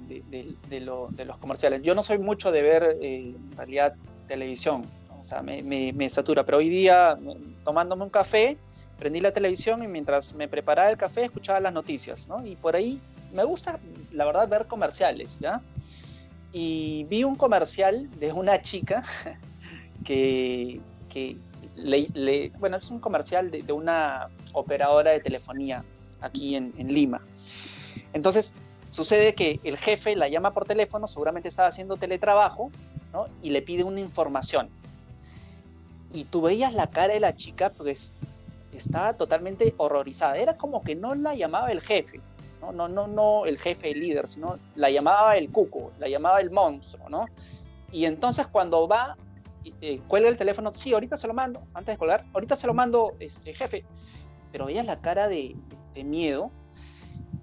[1.26, 1.82] los comerciales.
[1.82, 3.96] Yo no soy mucho de ver eh, en realidad
[4.28, 4.84] televisión,
[5.20, 7.20] o sea, me, satura, pero hoy día
[7.66, 8.58] tomándome un café,
[8.98, 12.46] prendí la televisión y mientras me preparaba el café escuchaba las noticias, ¿no?
[12.46, 13.02] Y por ahí
[13.34, 13.78] me gusta,
[14.14, 15.62] la verdad, ver comerciales, ¿ya?
[16.54, 19.04] Y vi un comercial de una chica
[20.06, 20.80] que,
[21.10, 21.38] que
[21.76, 25.84] le, bueno, es un comercial de una operadora de telefonía
[26.26, 27.22] aquí en, Lima.
[28.14, 28.56] Entonces,
[28.90, 32.72] sucede que el jefe la llama por teléfono, seguramente estaba haciendo teletrabajo,
[33.14, 33.26] ¿no?
[33.42, 34.70] Y le pide una información.
[36.12, 38.14] Y tú veías la cara de la chica, pues,
[38.72, 40.38] estaba totalmente horrorizada.
[40.38, 42.20] Era como que no la llamaba el jefe,
[42.62, 46.40] no, no, no, no el jefe, el líder, sino la llamaba el cuco, la llamaba
[46.42, 47.26] el monstruo, ¿no?
[47.92, 49.18] Y entonces cuando va,
[49.82, 52.74] eh, cuelga el teléfono, sí, ahorita se lo mando, antes de colgar, ahorita se lo
[52.74, 53.86] mando, este, jefe.
[54.52, 55.56] Pero veía la cara de,
[55.96, 56.52] de miedo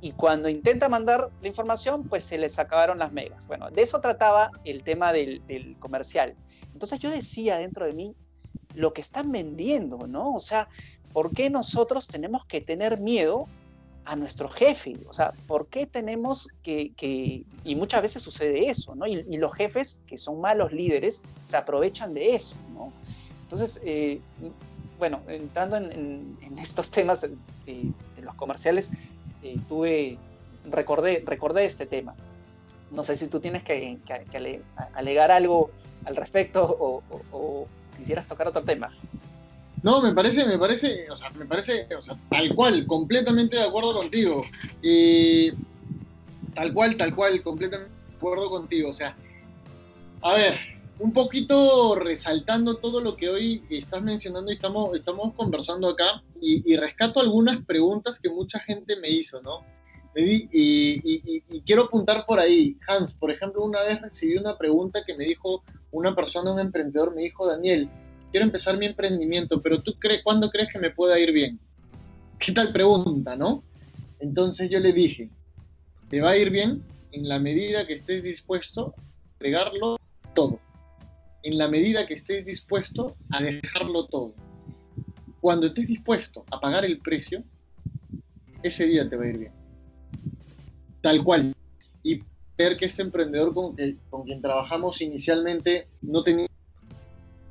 [0.02, 3.46] y cuando intenta mandar la información, pues se les acabaron las megas.
[3.46, 6.34] Bueno, de eso trataba el tema del, comercial.
[6.72, 8.14] Entonces yo decía dentro de mí,
[8.74, 10.34] lo que están vendiendo, ¿no?
[10.34, 10.68] O sea,
[11.12, 13.46] ¿por qué nosotros tenemos que tener miedo
[14.04, 14.96] a nuestro jefe?
[15.08, 16.92] O sea, ¿por qué tenemos que,
[17.62, 19.06] y muchas veces sucede eso, ¿no?
[19.06, 22.92] Y, los jefes, que son malos líderes, se aprovechan de eso, ¿no?
[23.42, 24.20] Entonces, eh,
[24.98, 28.90] bueno, entrando en, estos temas de, los comerciales,
[29.42, 30.18] eh, tuve,
[30.70, 32.14] recordé, recordé este tema.
[32.90, 33.98] No sé si tú tienes que,
[34.94, 35.70] alegar algo
[36.04, 38.90] al respecto o, quisieras tocar otro tema.
[39.82, 43.64] No, me parece, me parece, o sea, me parece, o sea, tal cual, completamente de
[43.64, 44.42] acuerdo contigo.
[46.54, 48.90] tal cual, tal cual, completamente de acuerdo contigo.
[48.90, 49.16] O sea,
[50.20, 50.58] a ver,
[50.98, 56.76] un poquito resaltando todo lo que hoy estás mencionando y estamos, estamos conversando acá y,
[56.76, 59.60] rescato algunas preguntas que mucha gente me hizo, ¿no?
[60.14, 62.76] y, y, quiero apuntar por ahí.
[62.86, 67.14] Hans, por ejemplo, una vez recibí una pregunta que me dijo una persona, un emprendedor,
[67.14, 67.88] me dijo, Daniel,
[68.30, 71.60] quiero empezar mi emprendimiento, pero tú crees, ¿cuándo crees que me pueda ir bien?
[72.38, 73.62] ¿Qué tal pregunta, no?
[74.18, 75.30] Entonces yo le dije,
[76.10, 79.96] te va a ir bien en la medida que estés dispuesto a pegarlo
[80.34, 80.58] todo
[81.42, 84.34] en la medida que estés dispuesto a dejarlo todo.
[85.42, 87.42] Cuando estés dispuesto a pagar el precio,
[88.62, 89.52] ese día te va a ir bien.
[91.00, 91.52] Tal cual.
[92.04, 92.20] Y
[92.56, 96.46] ver que este emprendedor con, quien trabajamos inicialmente no tenía,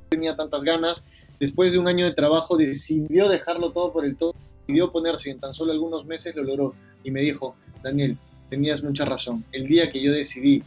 [0.07, 1.03] tenía tantas ganas,
[1.37, 5.33] después de un año de trabajo decidió dejarlo todo por el todo, decidió ponerse y
[5.33, 6.73] en tan solo algunos meses lo logró.
[7.03, 8.17] Y me dijo, Daniel,
[8.49, 9.43] tenías mucha razón.
[9.51, 10.63] El día que yo decidí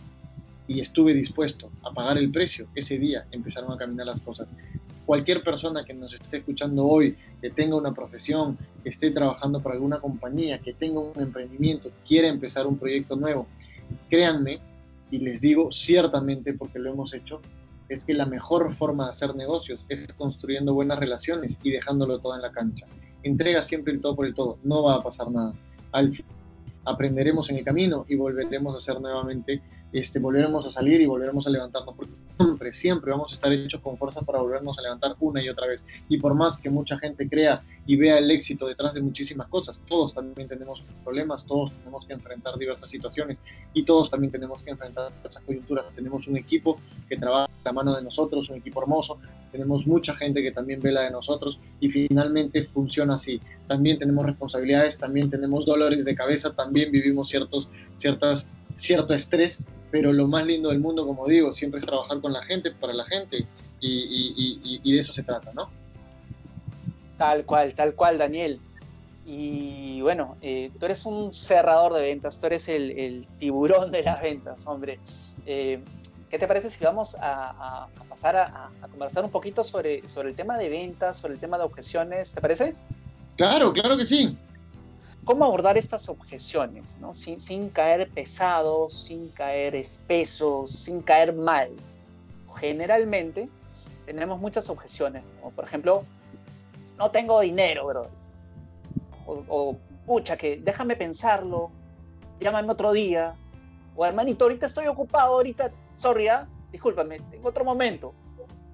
[0.68, 4.46] y estuve dispuesto a pagar el precio, ese día empezaron a caminar las cosas.
[5.06, 9.74] Cualquier persona que nos esté escuchando hoy, que tenga una profesión, que esté trabajando para
[9.74, 13.46] alguna compañía, que tenga un emprendimiento, quiera empezar un proyecto nuevo,
[14.08, 14.60] créanme,
[15.10, 17.40] y les digo ciertamente porque lo hemos hecho,
[17.88, 22.34] es que la mejor forma de hacer negocios es construyendo buenas relaciones y dejándolo todo
[22.34, 22.86] en la cancha.
[23.22, 25.52] Entrega siempre el todo por el todo, no va a pasar nada.
[25.92, 26.24] Al fin,
[26.84, 29.62] aprenderemos en el camino y volveremos a ser nuevamente
[29.94, 33.80] este, volveremos a salir y volveremos a levantarnos, porque siempre, siempre vamos a estar hechos
[33.80, 35.86] con fuerza para volvernos a levantar una y otra vez.
[36.08, 39.80] Y por más que mucha gente crea y vea el éxito detrás de muchísimas cosas,
[39.88, 43.38] todos también tenemos problemas, todos tenemos que enfrentar diversas situaciones
[43.72, 45.92] y todos también tenemos que enfrentar esas coyunturas.
[45.92, 46.76] Tenemos un equipo
[47.08, 49.20] que trabaja a la mano de nosotros, un equipo hermoso,
[49.52, 53.40] tenemos mucha gente que también ve la de nosotros y finalmente funciona así.
[53.68, 59.62] También tenemos responsabilidades, también tenemos dolores de cabeza, también vivimos ciertos, ciertas, cierto estrés
[59.94, 62.92] pero lo más lindo del mundo, como digo, siempre es trabajar con la gente, para
[62.92, 63.46] la gente,
[63.80, 65.70] y, de eso se trata, ¿no?
[67.16, 68.58] Tal cual, tal cual, Daniel.
[69.24, 74.20] Y bueno, eh, tú eres un cerrador de ventas, tú eres el, tiburón de las
[74.20, 74.98] ventas, hombre.
[75.46, 75.78] Eh,
[76.28, 80.58] ¿Qué te parece si vamos a, pasar a, conversar un poquito sobre, sobre el tema
[80.58, 82.34] de ventas, sobre el tema de objeciones?
[82.34, 82.74] ¿Te parece?
[83.36, 84.36] Claro, claro que sí
[85.24, 87.12] cómo abordar estas objeciones, ¿no?
[87.12, 91.70] sin, sin caer pesados, sin caer espesos, sin caer mal.
[92.58, 93.48] Generalmente
[94.06, 96.04] tenemos muchas objeciones, como por ejemplo,
[96.98, 98.08] no tengo dinero, bro.
[99.26, 101.70] O, pucha, que déjame pensarlo,
[102.38, 103.34] llámame otro día.
[103.96, 106.46] O hermanito, ahorita estoy ocupado, ahorita, sorry, ¿ah?
[106.70, 108.12] discúlpame, tengo otro momento.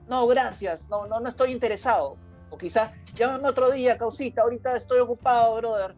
[0.08, 2.16] No, gracias, no, no, no estoy interesado.
[2.50, 5.94] O quizá, llámame otro día, causita, ahorita estoy ocupado, brother.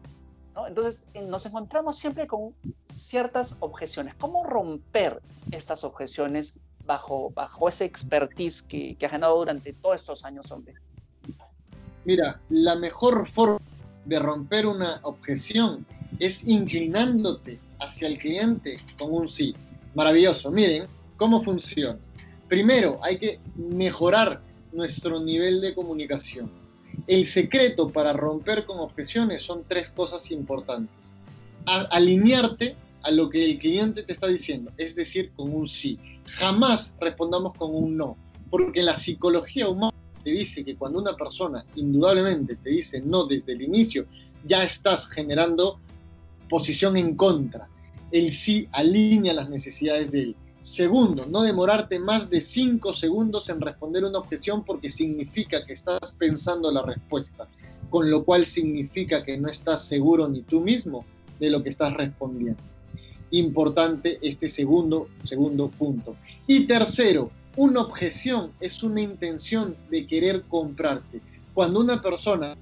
[0.67, 2.53] Entonces eh, nos encontramos siempre con
[2.87, 4.13] ciertas objeciones.
[4.15, 10.25] ¿Cómo romper estas objeciones bajo, bajo ese expertise que, que has ganado durante todos estos
[10.25, 10.75] años, hombre?
[12.05, 13.59] Mira, la mejor forma
[14.05, 15.85] de romper una objeción
[16.19, 19.55] es inclinándote hacia el cliente con un sí.
[19.95, 20.51] Maravilloso.
[20.51, 20.87] Miren
[21.17, 21.99] cómo funciona.
[22.47, 26.62] Primero, hay que mejorar nuestro nivel de comunicación
[27.07, 30.95] el secreto para romper con objeciones son tres cosas importantes.
[31.65, 35.99] alinearte a lo que el cliente te está diciendo, es decir, con un sí.
[36.25, 38.17] Jamás respondamos con un no,
[38.49, 39.93] porque la psicología humana
[40.23, 44.05] te dice que cuando una persona indudablemente te dice no desde el inicio,
[44.45, 45.79] ya estás generando
[46.49, 47.67] posición en contra.
[48.11, 50.35] El sí alinea las necesidades de él.
[50.63, 56.13] Segundo, no demorarte más de cinco segundos en responder una objeción porque significa que estás
[56.17, 57.47] pensando la respuesta.
[57.89, 61.05] con lo cual significa que no estás seguro ni tú mismo
[61.39, 62.63] de lo que estás respondiendo.
[63.29, 66.15] Importante este segundo, segundo punto.
[66.47, 71.21] Y tercero, una objeción es una intención de querer comprarte.
[71.53, 72.57] Cuando una persona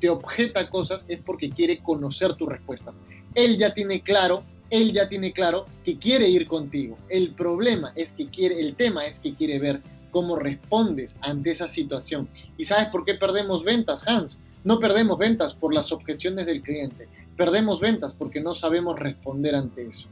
[0.00, 2.94] te objeta cosas es porque quiere conocer tus respuestas.
[3.34, 6.96] Él ya tiene claro, él ya tiene claro que quiere ir contigo.
[7.10, 11.68] El problema es que quiere, el tema es que quiere ver cómo respondes ante esa
[11.68, 12.26] situación.
[12.56, 14.38] ¿Y sabes por qué perdemos ventas, Hans?
[14.64, 17.06] No perdemos ventas por las objeciones del cliente.
[17.36, 20.08] Perdemos ventas porque no sabemos responder ante eso.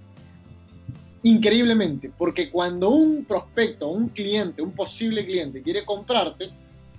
[1.23, 6.51] Increíblemente, porque cuando un prospecto, un cliente, un posible cliente quiere comprarte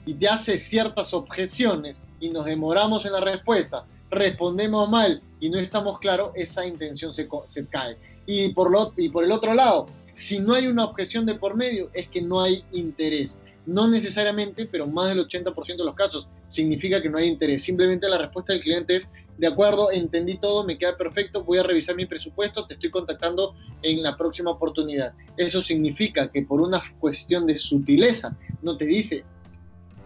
[0.08, 5.58] y te hace ciertas objeciones y nos demoramos en la respuesta, respondemos mal y no
[5.58, 7.28] estamos claros, esa intención se,
[7.70, 7.98] cae.
[8.28, 11.56] Y por, lo, y por el otro lado, si no hay una objeción de por
[11.56, 13.38] medio, es que no hay interés.
[13.66, 17.64] No necesariamente, pero más del 80% de los casos significa que no hay interés.
[17.64, 21.64] Simplemente la respuesta del cliente es, de acuerdo, entendí todo, me queda perfecto, voy a
[21.64, 25.14] revisar mi presupuesto, te estoy contactando en la próxima oportunidad.
[25.38, 29.24] Eso significa que por una cuestión de sutileza no te dice,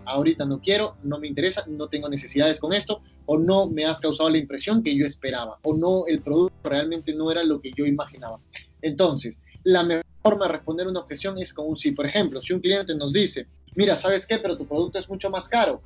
[0.06, 4.00] ahorita no quiero, no me interesa, no tengo necesidades con esto, o no me has
[4.00, 7.72] causado la impresión que yo esperaba, o no, el producto realmente no era lo que
[7.76, 8.40] yo imaginaba.
[8.82, 11.92] Entonces, la mejor forma de responder una objeción es con un sí.
[11.92, 14.40] Por ejemplo, si un cliente nos dice, mira, ¿sabes qué?
[14.40, 15.82] Pero tu producto es mucho más caro.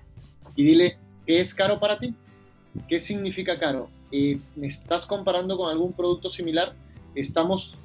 [0.55, 2.15] Y dile, ¿qué es caro para ti?
[2.88, 3.89] ¿Qué significa caro?
[4.11, 6.74] Eh, ¿Me estás comparando con algún producto similar?
[7.15, 7.76] Estamos...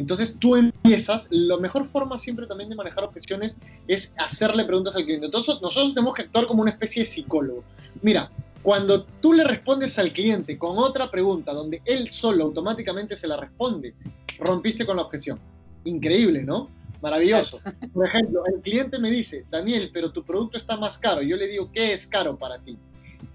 [0.00, 5.04] Entonces tú empiezas, la mejor forma siempre también de manejar objeciones es hacerle preguntas al
[5.04, 5.26] cliente.
[5.26, 7.62] Entonces nosotros tenemos que actuar como una especie de psicólogo.
[8.00, 8.30] Mira,
[8.62, 13.36] cuando tú le respondes al cliente con otra pregunta donde él solo automáticamente se la
[13.36, 13.94] responde,
[14.38, 15.38] rompiste con la objeción.
[15.84, 16.70] Increíble, ¿no?
[17.02, 17.60] Maravilloso.
[17.92, 21.20] Por ejemplo, el cliente me dice, Daniel, pero tu producto está más caro.
[21.20, 22.78] Yo le digo, ¿qué es caro para ti?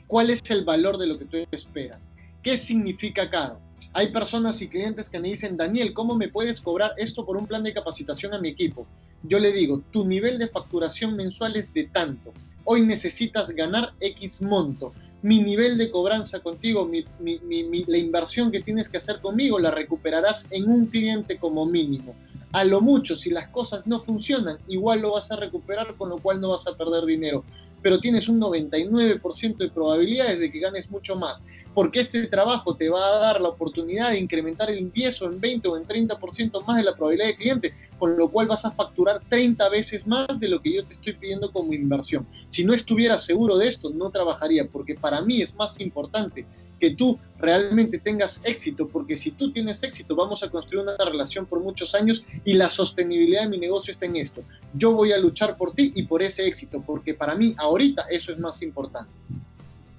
[0.08, 2.08] ¿Cuál es el valor de lo que tú esperas?
[2.42, 3.60] ¿Qué significa caro?
[3.98, 7.48] Hay personas y clientes que me dicen, Daniel, ¿cómo me puedes cobrar esto por un
[7.48, 8.86] plan de capacitación a mi equipo?
[9.24, 12.34] Yo le digo, tu nivel de facturación mensual es de tanto.
[12.66, 14.92] Hoy necesitas ganar X monto
[15.22, 16.88] mi nivel de cobranza contigo,
[17.20, 22.14] la inversión que tienes que hacer conmigo, la recuperarás en un cliente como mínimo.
[22.52, 26.20] A lo mucho, si las cosas no funcionan, igual lo vas a recuperar, con lo
[26.20, 27.44] cual no vas a perder dinero
[27.86, 31.44] pero tienes un 99% de probabilidades de que ganes mucho más,
[31.76, 35.40] porque este trabajo te va a dar la oportunidad de incrementar el 10 o en
[35.40, 38.72] 20 o en 30% más de la probabilidad de cliente, con lo cual vas a
[38.72, 42.26] facturar 30 veces más de lo que yo te estoy pidiendo como inversión.
[42.50, 46.44] Si no estuviera seguro de esto, no trabajaría, porque para mí es más importante
[46.80, 51.46] que tú realmente tengas éxito, porque si tú tienes éxito, vamos a construir una relación
[51.46, 54.44] por muchos años y la sostenibilidad de mi negocio está en esto.
[54.74, 58.32] Yo voy a luchar por ti y por ese éxito, porque para mí ahorita eso
[58.32, 59.12] es más importante.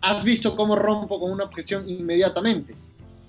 [0.00, 2.74] ¿Has visto cómo rompo con una objeción inmediatamente?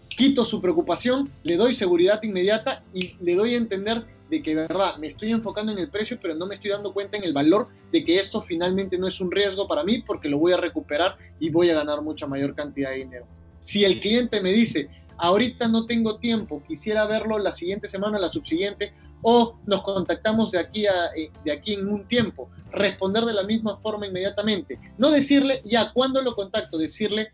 [0.10, 4.98] Quito su preocupación, le doy seguridad inmediata y le doy a entender de que, verdad,
[4.98, 7.70] me estoy enfocando en el precio, pero no me estoy dando cuenta en el valor
[7.92, 11.18] de que esto finalmente no es un riesgo para mí porque lo voy a recuperar
[11.40, 13.26] y voy a ganar mucha mayor cantidad de dinero.
[13.60, 18.30] Si el cliente me dice, ahorita no tengo tiempo, quisiera verlo la siguiente semana, la
[18.30, 23.34] subsiguiente, o nos contactamos de aquí, a, eh, de aquí en un tiempo, responder de
[23.34, 24.80] la misma forma inmediatamente.
[24.98, 26.78] No decirle, ya, ¿cuándo lo contacto?
[26.78, 27.32] Decirle,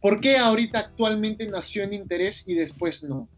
[0.00, 3.28] ¿por qué ahorita actualmente nació en interés y después no?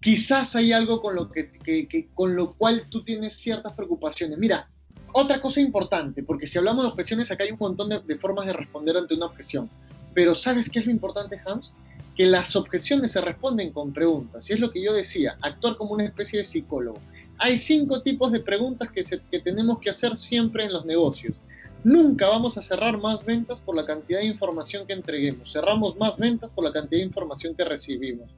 [0.00, 4.36] Quizás hay algo con lo, que, con lo cual tú tienes ciertas preocupaciones.
[4.36, 4.68] Mira,
[5.12, 8.52] otra cosa importante, porque si hablamos de objeciones, acá hay un montón de formas de
[8.52, 9.70] responder ante una objeción.
[10.14, 11.72] Pero ¿sabes qué es lo importante, Hans?
[12.16, 14.48] Que las objeciones se responden con preguntas.
[14.48, 16.98] Y es lo que yo decía, actuar como una especie de psicólogo.
[17.38, 19.02] Hay cinco tipos de preguntas que,
[19.40, 21.34] tenemos que hacer siempre en los negocios.
[21.82, 25.52] Nunca vamos a cerrar más ventas por la cantidad de información que entreguemos.
[25.52, 28.30] Cerramos más ventas por la cantidad de información que recibimos.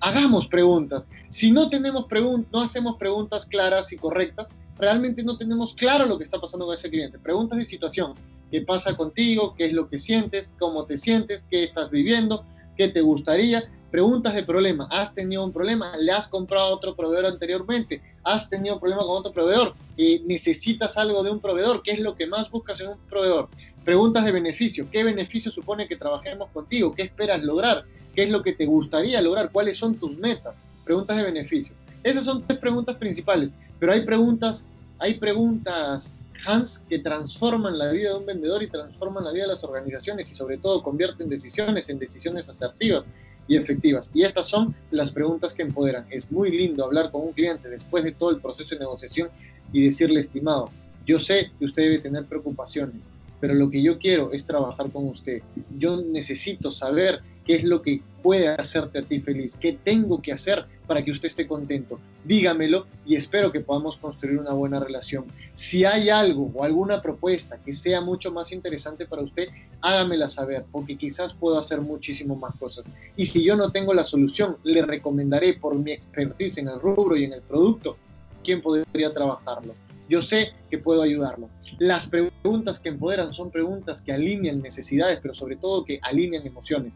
[0.00, 1.06] Hagamos preguntas.
[1.30, 6.18] Si no tenemos preguntas, no hacemos preguntas claras y correctas, realmente no tenemos claro lo
[6.18, 7.18] que está pasando con ese cliente.
[7.18, 8.14] Preguntas de situación
[8.52, 12.44] qué pasa contigo, qué es lo que sientes, cómo te sientes, qué estás viviendo,
[12.76, 13.64] qué te gustaría.
[13.90, 14.88] Preguntas de problema.
[14.90, 15.92] ¿Has tenido un problema?
[15.98, 18.02] ¿Le has comprado a otro proveedor anteriormente?
[18.22, 19.74] ¿Has tenido un problema con otro proveedor?
[19.96, 21.82] y ¿Necesitas algo de un proveedor?
[21.82, 23.48] ¿Qué es lo que más buscas en un proveedor?
[23.84, 24.86] Preguntas de beneficio.
[24.90, 26.92] ¿Qué beneficio supone que trabajemos contigo?
[26.92, 27.84] ¿Qué esperas lograr?
[28.14, 29.50] ¿Qué es lo que te gustaría lograr?
[29.50, 30.54] ¿Cuáles son tus metas?
[30.84, 31.74] Preguntas de beneficio.
[32.02, 34.66] Esas son tres preguntas principales, pero hay preguntas,
[34.98, 36.14] hay preguntas
[36.46, 40.30] Hans que transforman la vida de un vendedor y transforman la vida de las organizaciones
[40.30, 43.04] y sobre todo convierten decisiones en decisiones asertivas
[43.48, 44.10] y efectivas.
[44.14, 46.06] Y estas son las preguntas que empoderan.
[46.10, 49.30] Es muy lindo hablar con un cliente después de todo el proceso de negociación
[49.72, 50.70] y decirle, estimado,
[51.06, 53.02] yo sé que usted debe tener preocupaciones,
[53.40, 55.42] pero lo que yo quiero es trabajar con usted.
[55.78, 60.32] Yo necesito saber qué es lo que puede hacerte a ti feliz, qué tengo que
[60.32, 61.98] hacer para que usted esté contento.
[62.22, 65.24] Dígamelo y espero que podamos construir una buena relación.
[65.54, 69.48] Si hay algo o alguna propuesta que sea mucho más interesante para usted,
[69.80, 72.84] hágamela saber, porque quizás puedo hacer muchísimo más cosas.
[73.16, 77.16] Y si yo no tengo la solución, le recomendaré por mi expertise en el rubro
[77.16, 77.96] y en el producto,
[78.44, 79.74] quién podría trabajarlo
[80.12, 81.48] yo sé que puedo ayudarlo.
[81.78, 86.92] Las preguntas que empoderan son preguntas que alinean necesidades, pero sobre todo que alinean emociones.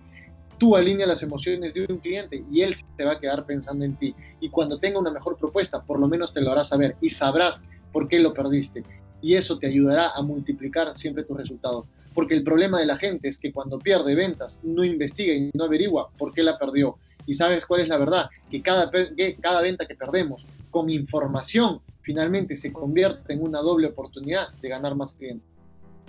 [0.59, 3.97] Tú alineas las emociones de un cliente y él se va a quedar pensando en
[3.97, 4.15] ti.
[4.41, 7.63] Y cuando tenga una mejor propuesta, por lo menos te lo hará saber y sabrás
[7.93, 8.83] por qué lo perdiste.
[9.21, 11.87] Y eso te ayudará a multiplicar siempre tus resultados.
[12.15, 15.65] Porque el problema de la gente es que cuando pierde ventas, no investiga y no
[15.65, 16.97] averigua por qué la perdió.
[17.27, 21.81] Y sabes cuál es la verdad, que cada, que cada venta que perdemos con información
[22.03, 25.49] finalmente se convierte en una doble oportunidad de ganar más clientes.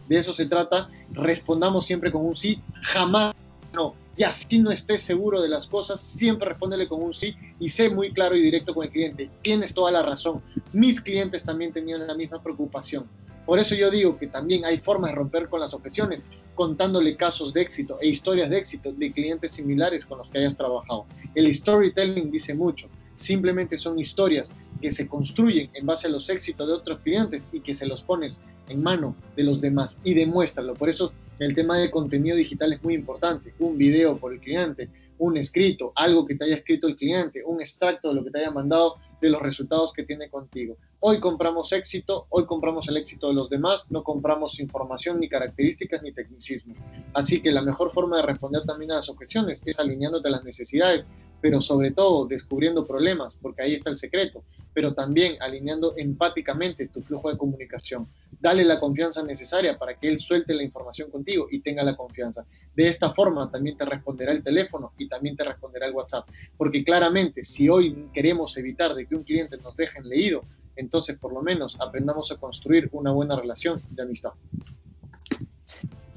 [0.07, 3.33] De eso se trata, respondamos siempre con un sí, jamás
[3.73, 3.95] no.
[4.17, 7.91] Y así no estés seguro de las cosas, siempre respóndele con un sí y sé
[7.91, 9.29] muy claro y directo con el cliente.
[9.43, 10.41] Tienes toda la razón.
[10.73, 13.05] Mis clientes también tenían la misma preocupación.
[13.45, 17.53] Por eso yo digo que también hay formas de romper con las objeciones, contándole casos
[17.53, 21.05] de éxito e historias de éxito de clientes similares con los que hayas trabajado.
[21.35, 24.49] El storytelling dice mucho simplemente son historias
[24.81, 28.03] que se construyen en base a los éxitos de otros clientes y que se los
[28.03, 30.73] pones en mano de los demás y demuéstralo.
[30.73, 33.53] Por eso el tema de contenido digital es muy importante.
[33.59, 34.89] Un video por el cliente,
[35.19, 38.39] un escrito, algo que te haya escrito el cliente, un extracto de lo que te
[38.39, 40.77] haya mandado de los resultados que tiene contigo.
[40.99, 46.03] Hoy compramos éxito, hoy compramos el éxito de los demás, no compramos información, ni características,
[46.03, 46.75] ni tecnicismo.
[47.13, 50.43] Así que la mejor forma de responder también a las objeciones es alineándote a las
[50.43, 51.05] necesidades
[51.41, 57.01] pero sobre todo descubriendo problemas, porque ahí está el secreto, pero también alineando empáticamente tu
[57.01, 58.07] flujo de comunicación.
[58.39, 62.45] Dale la confianza necesaria para que él suelte la información contigo y tenga la confianza.
[62.75, 66.27] De esta forma también te responderá el teléfono y también te responderá el WhatsApp,
[66.57, 70.43] porque claramente si hoy queremos evitar de que un cliente nos deje en leído,
[70.75, 74.31] entonces por lo menos aprendamos a construir una buena relación de amistad.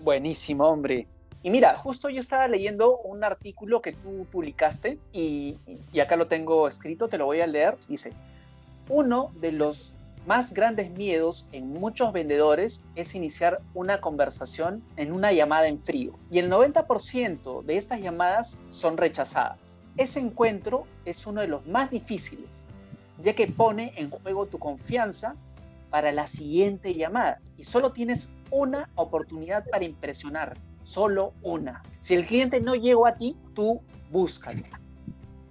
[0.03, 1.07] Buenísimo, hombre.
[1.43, 5.57] Y mira, justo yo estaba leyendo un artículo que tú publicaste y,
[6.01, 7.79] acá lo tengo escrito, te lo voy a leer.
[7.89, 8.13] Dice,
[8.89, 9.95] uno de los
[10.27, 16.13] más grandes miedos en muchos vendedores es iniciar una conversación en una llamada en frío.
[16.31, 19.83] Y el 90% de estas llamadas son rechazadas.
[19.97, 22.67] Ese encuentro es uno de los más difíciles,
[23.23, 25.37] ya que pone en juego tu confianza
[25.89, 27.41] para la siguiente llamada.
[27.57, 30.55] Y solo tienes una oportunidad para impresionar
[30.91, 31.83] solo una.
[32.01, 33.81] Si el cliente no llegó a ti, tú
[34.11, 34.63] búscalo.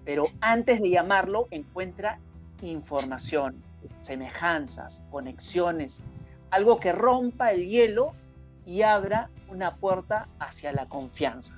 [0.04, 2.20] Pero antes de llamarlo, encuentra
[2.62, 3.56] información,
[4.02, 6.04] semejanzas, conexiones,
[6.52, 8.12] algo que rompa el hielo
[8.66, 11.58] y abra una puerta hacia la confianza.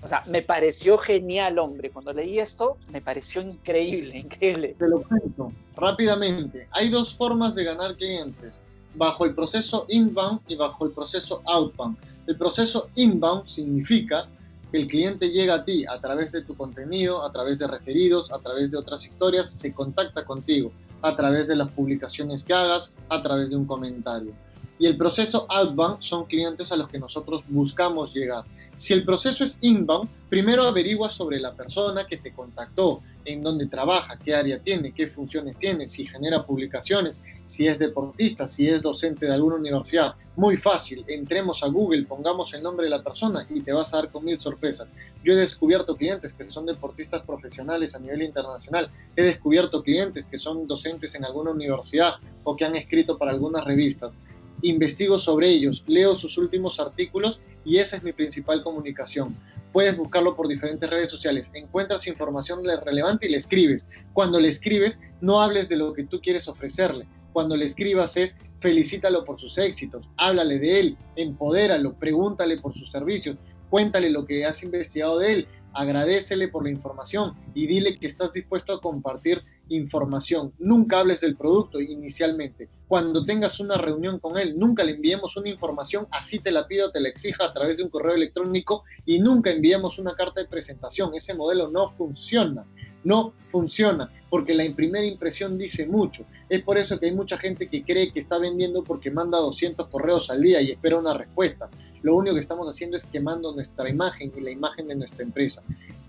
[0.00, 1.90] O sea, me pareció genial, hombre.
[1.90, 4.76] Cuando leí esto, me pareció increíble, increíble.
[4.78, 6.68] Te lo cuento rápidamente.
[6.70, 8.60] Hay dos formas de ganar clientes,
[8.94, 11.96] bajo el proceso inbound y bajo el proceso outbound.
[12.28, 14.28] El proceso inbound significa
[14.70, 18.30] que el cliente llega a ti a través de tu contenido, a través de referidos,
[18.30, 20.70] a través de otras historias, se contacta contigo
[21.00, 24.34] a través de las publicaciones que hagas, a través de un comentario.
[24.78, 28.44] Y el proceso outbound son clientes a los que nosotros buscamos llegar.
[28.76, 33.66] Si el proceso es inbound, primero averigua sobre la persona que te contactó, en dónde
[33.66, 37.16] trabaja, qué área tiene, qué funciones tiene, si genera publicaciones,
[37.46, 40.14] si es deportista, si es docente de alguna universidad.
[40.36, 43.96] Muy fácil, entremos a Google, pongamos el nombre de la persona y te vas a
[43.96, 44.86] dar con mil sorpresas.
[45.24, 50.38] Yo he descubierto clientes que son deportistas profesionales a nivel internacional, he descubierto clientes que
[50.38, 52.14] son docentes en alguna universidad
[52.44, 54.14] o que han escrito para algunas revistas
[54.62, 59.36] investigo sobre ellos, leo sus últimos artículos y esa es mi principal comunicación.
[59.72, 63.86] Puedes buscarlo por diferentes redes sociales, encuentras información relevante y le escribes.
[64.12, 67.06] Cuando le escribes, no hables de lo que tú quieres ofrecerle.
[67.32, 72.90] Cuando le escribas es felicítalo por sus éxitos, háblale de él, empodéralo, pregúntale por sus
[72.90, 73.36] servicios,
[73.70, 78.32] cuéntale lo que has investigado de él, agradecele por la información y dile que estás
[78.32, 80.52] dispuesto a compartir información.
[80.58, 82.68] Nunca hables del producto inicialmente.
[82.86, 86.90] Cuando tengas una reunión con él, nunca le enviemos una información, así te la pido,
[86.90, 90.48] te la exija a través de un correo electrónico y nunca enviemos una carta de
[90.48, 91.14] presentación.
[91.14, 92.64] Ese modelo no funciona.
[93.04, 96.24] No funciona porque la primera impresión dice mucho.
[96.48, 99.86] Es por eso que hay mucha gente que cree que está vendiendo porque manda 200
[99.88, 101.70] correos al día y espera una respuesta.
[102.02, 105.62] Lo único que estamos haciendo es quemando nuestra imagen y la imagen de nuestra empresa.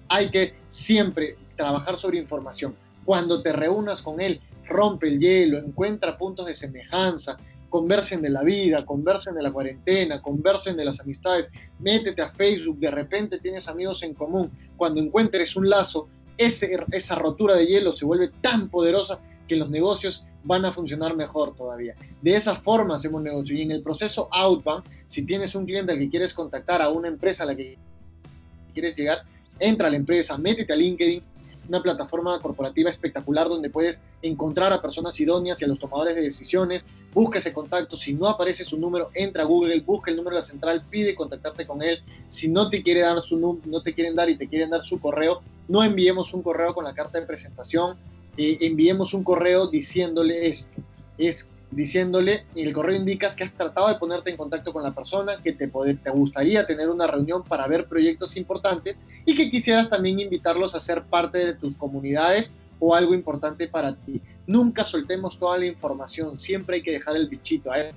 [0.07, 2.75] Hay que siempre trabajar sobre información
[3.05, 7.37] cuando te reúnas con él, rompe el hielo, encuentra puntos de semejanza,
[7.69, 12.77] conversen de la vida, conversen de la cuarentena, conversen de las amistades, métete a Facebook,
[12.79, 18.05] de repente tienes amigos en común, cuando encuentres un lazo, esa rotura de hielo se
[18.05, 21.95] vuelve tan poderosa que los negocios van a funcionar mejor todavía.
[22.21, 23.57] De esa forma hacemos negocio.
[23.57, 27.07] Y en el proceso outbound, si tienes un cliente al que quieres contactar, a una
[27.07, 27.77] empresa a la que
[28.73, 29.23] quieres llegar,
[29.59, 31.23] entra a la empresa, métete a LinkedIn,
[31.67, 36.21] una plataforma corporativa espectacular donde puedes encontrar a personas idóneas y a los tomadores de
[36.21, 40.35] decisiones, busca ese contacto, si no aparece su número, entra a Google, busca el número
[40.35, 43.93] de la central, pide contactarte con él, si no te quiere dar su no te
[43.93, 47.19] quieren dar y te quieren dar su correo, no enviemos un correo con la carta
[47.19, 47.97] de presentación,
[48.37, 50.71] eh, enviemos un correo diciéndole esto,
[51.17, 54.93] es diciéndole, y el correo indicas que has tratado de ponerte en contacto con la
[54.93, 58.95] persona, que te, te gustaría tener una reunión para ver proyectos importantes
[59.25, 63.95] y que quisieras también invitarlos a ser parte de tus comunidades o algo importante para
[63.95, 64.21] ti.
[64.47, 67.71] Nunca soltemos toda la información, siempre hay que dejar el bichito.
[67.71, 67.93] A eso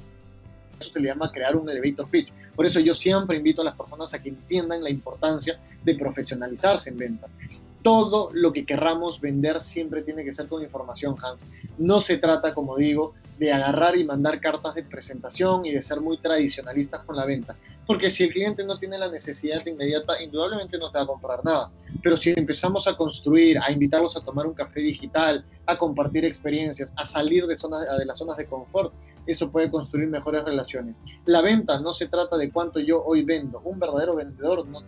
[0.80, 2.32] se le llama crear un elevator pitch.
[2.54, 6.90] Por eso yo siempre invito a las personas a que entiendan la importancia de profesionalizarse
[6.90, 7.30] en ventas
[7.82, 11.44] todo lo que querramos vender siempre tiene que ser con información, Hans.
[11.78, 16.00] No se trata, como digo, de agarrar y mandar cartas de presentación y de ser
[16.00, 17.56] muy tradicionalistas con la venta.
[17.86, 21.44] Porque si el cliente no tiene la necesidad inmediata, indudablemente no te va a comprar
[21.44, 21.70] nada.
[22.02, 26.92] Pero si empezamos a construir, a invitarlos a tomar un café digital, a compartir experiencias,
[26.96, 28.92] a salir de, zonas, de las zonas de confort,
[29.26, 30.96] eso puede construir mejores relaciones.
[31.26, 33.60] La venta no se trata de cuánto yo hoy vendo.
[33.64, 34.80] Un verdadero vendedor no,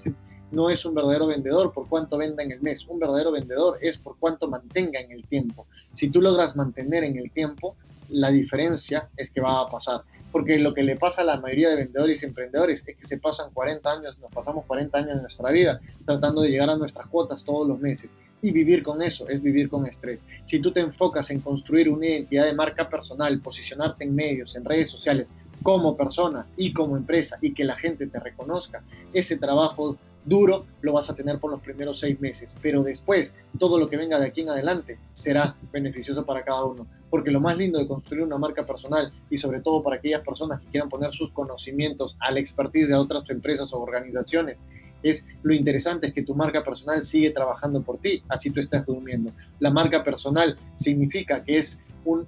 [0.55, 2.87] no es un verdadero vendedor por cuánto venda en el mes.
[2.89, 5.67] Un verdadero vendedor es por cuánto mantenga en el tiempo.
[5.95, 7.77] Si tú logras mantener en el tiempo,
[8.11, 10.03] la diferencia es que va a pasar.
[10.33, 13.19] Porque lo que le pasa a la mayoría de vendedores y emprendedores es que se
[13.19, 17.07] pasan 40 años, nos pasamos 40 años de nuestra vida tratando de llegar a nuestras
[17.07, 18.11] cuotas todos los meses.
[18.43, 20.19] Y vivir con eso es vivir con estrés.
[20.45, 24.65] Si tú te enfocas en construir una identidad de marca personal, posicionarte en medios, en
[24.65, 25.29] redes sociales,
[25.63, 28.83] como persona y como empresa, y que la gente te reconozca,
[29.15, 33.79] ese trabajo duro lo vas a tener por los primeros seis meses, pero después todo
[33.79, 36.87] lo que venga de aquí en adelante será beneficioso para cada uno.
[37.11, 40.61] Porque lo más lindo de construir una marca personal y sobre todo para aquellas personas
[40.61, 44.57] que quieran poner sus conocimientos al expertise de otras empresas o organizaciones,
[45.03, 48.87] es lo interesante es que tu marca personal sigue trabajando por ti, así tú estás
[48.87, 49.33] durmiendo.
[49.61, 52.27] La marca personal significa que es un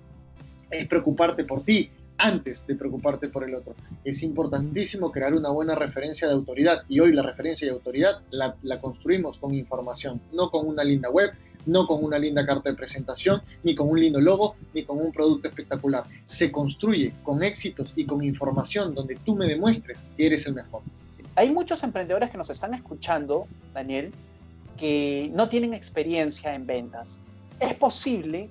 [0.71, 3.75] es preocuparte por ti, antes de preocuparte por el otro.
[4.05, 8.57] Es importantísimo crear una buena referencia de autoridad y hoy la referencia de autoridad la,
[8.81, 11.31] construimos con información, no con una linda web,
[11.67, 15.13] no con una linda carta de presentación, ni con un lindo logo, ni con un
[15.13, 16.05] producto espectacular.
[16.25, 20.83] Se construye con éxitos y con información donde tú me demuestres que eres el mejor.
[21.35, 24.13] Hay muchos emprendedores que nos están escuchando, Daniel,
[24.77, 27.21] que no tienen experiencia en ventas.
[27.61, 28.49] Es posible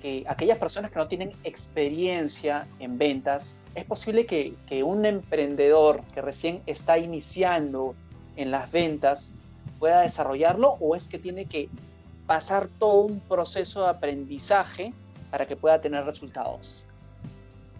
[0.00, 6.02] que aquellas personas que no tienen experiencia en ventas, es posible que, que un emprendedor
[6.14, 7.94] que recién está iniciando
[8.36, 9.34] en las ventas
[9.78, 11.68] pueda desarrollarlo o es que tiene que
[12.26, 14.92] pasar todo un proceso de aprendizaje
[15.30, 16.86] para que pueda tener resultados?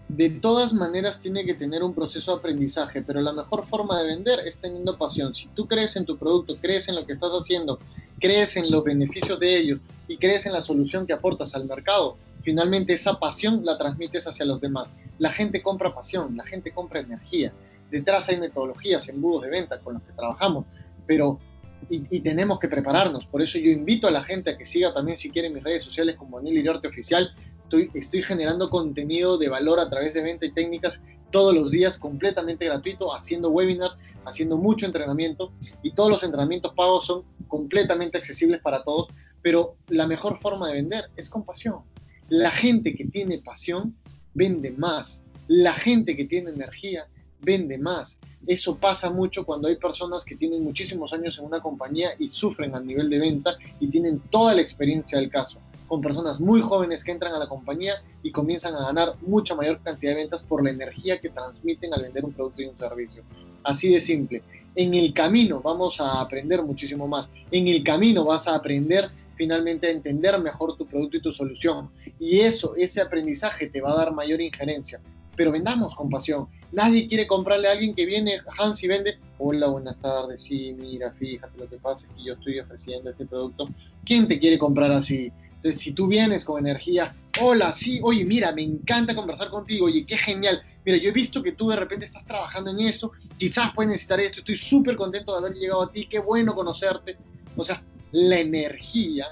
[0.08, 4.08] De todas maneras tiene que tener un proceso de aprendizaje, pero la mejor forma de
[4.08, 5.32] vender es teniendo pasión.
[5.32, 7.78] Si tú crees en tu producto, crees en lo que estás haciendo,
[8.20, 12.18] crees en los beneficios de ellos y crees en la solución que aportas al mercado,
[12.42, 14.90] finalmente esa pasión la transmites hacia los demás.
[15.18, 17.52] La gente compra pasión, la gente compra energía.
[17.90, 20.66] Detrás hay metodologías, embudos de venta con los que trabajamos,
[21.06, 21.40] pero
[21.88, 23.26] y, tenemos que prepararnos.
[23.26, 25.82] Por eso yo invito a la gente a que siga también si quieren mis redes
[25.82, 27.34] sociales como Daniel Iriarte Oficial.
[27.62, 31.00] Estoy, estoy generando contenido de valor a través de venta y técnicas
[31.30, 35.52] todos los días completamente gratuito, haciendo webinars, haciendo mucho entrenamiento
[35.82, 39.08] y todos los entrenamientos pagos son completamente accesibles para todos
[39.42, 41.80] pero la mejor forma de vender es con pasión.
[42.28, 43.96] La gente que tiene pasión
[44.34, 45.22] vende más.
[45.48, 47.08] La gente que tiene energía
[47.40, 48.18] vende más.
[48.46, 52.74] Eso pasa mucho cuando hay personas que tienen muchísimos años en una compañía y sufren
[52.74, 55.58] a nivel de venta y tienen toda la experiencia del caso.
[55.90, 59.80] Con personas muy jóvenes que entran a la compañía y comienzan a ganar mucha mayor
[59.82, 63.24] cantidad de ventas por la energía que transmiten al vender un producto y un servicio.
[63.64, 64.40] Así de simple.
[64.76, 67.32] En el camino vamos a aprender muchísimo más.
[67.50, 71.90] En el camino vas a aprender finalmente a entender mejor tu producto y tu solución.
[72.20, 75.00] Y eso, ese aprendizaje te va a dar mayor injerencia.
[75.34, 76.46] Pero vendamos con pasión.
[76.70, 81.10] Nadie quiere comprarle a alguien que viene, Hans, y vende, hola, buenas tardes, sí, mira,
[81.10, 83.68] fíjate, lo que pasa es que yo estoy ofreciendo este producto.
[84.04, 85.32] ¿Quién te quiere comprar así?
[85.60, 90.06] Entonces, si tú vienes con energía, hola, sí, oye, mira, me encanta conversar contigo, oye,
[90.06, 90.62] qué genial.
[90.86, 94.18] Mira, yo he visto que tú de repente estás trabajando en eso, quizás puedes necesitar
[94.20, 97.18] esto, estoy súper contento de haber llegado a ti, qué bueno conocerte.
[97.56, 97.82] O sea,
[98.12, 99.26] la energía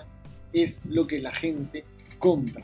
[0.52, 1.86] es lo que la gente
[2.18, 2.62] compra.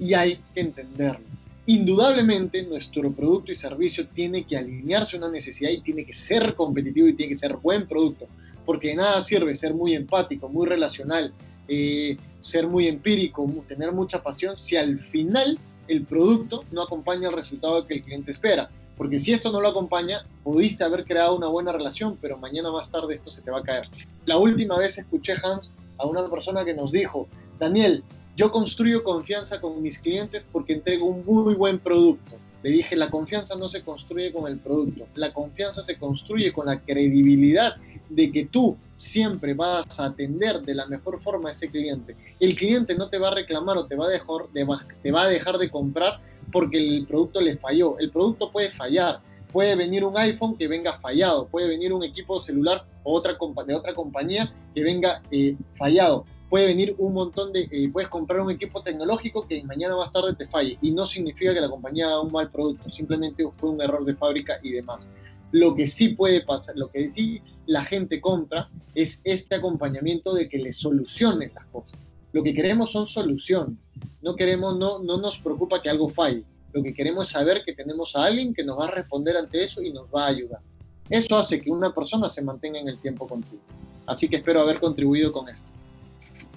[0.00, 1.24] Y hay que entenderlo.
[1.66, 6.56] indudablemente nuestro producto y servicio tiene que alinearse a una necesidad y tiene que ser
[6.56, 8.26] competitivo y tiene que ser buen producto,
[8.66, 11.32] porque de nada sirve ser muy empático, muy relacional,
[11.74, 15.58] eh, ser muy empírico, tener mucha pasión, si al final
[15.88, 18.68] el producto no acompaña el resultado que el cliente espera.
[18.94, 22.90] Porque si esto no lo acompaña, pudiste haber creado una buena relación, pero mañana más
[22.90, 23.86] tarde esto se te va a caer.
[24.26, 27.26] La última vez escuché, Hans, a una persona que nos dijo,
[27.58, 28.04] Daniel,
[28.36, 32.36] yo construyo confianza con mis clientes porque entrego un muy buen producto.
[32.62, 36.66] Le dije, la confianza no se construye con el producto, la confianza se construye con
[36.66, 37.76] la credibilidad
[38.08, 42.14] de que tú siempre vas a atender de la mejor forma a ese cliente.
[42.38, 44.66] El cliente no te va a reclamar o te va a dejar de,
[45.02, 46.20] te va a dejar de comprar
[46.52, 47.98] porque el producto le falló.
[47.98, 49.20] El producto puede fallar.
[49.52, 53.92] Puede venir un iPhone que venga fallado, puede venir un equipo celular o de otra
[53.94, 58.82] compañía que venga eh, fallado puede venir un montón de, eh, puedes comprar un equipo
[58.82, 62.30] tecnológico que mañana más tarde te falle y no significa que la compañía haga un
[62.30, 65.06] mal producto, simplemente fue un error de fábrica y demás.
[65.50, 70.46] Lo que sí puede pasar, lo que sí la gente compra es este acompañamiento de
[70.46, 71.98] que le soluciones las cosas.
[72.32, 73.78] Lo que queremos son soluciones.
[74.20, 76.44] No queremos, no, no nos preocupa que algo falle.
[76.74, 79.64] Lo que queremos es saber que tenemos a alguien que nos va a responder ante
[79.64, 80.60] eso y nos va a ayudar.
[81.08, 83.62] Eso hace que una persona se mantenga en el tiempo contigo.
[84.04, 85.71] Así que espero haber contribuido con esto.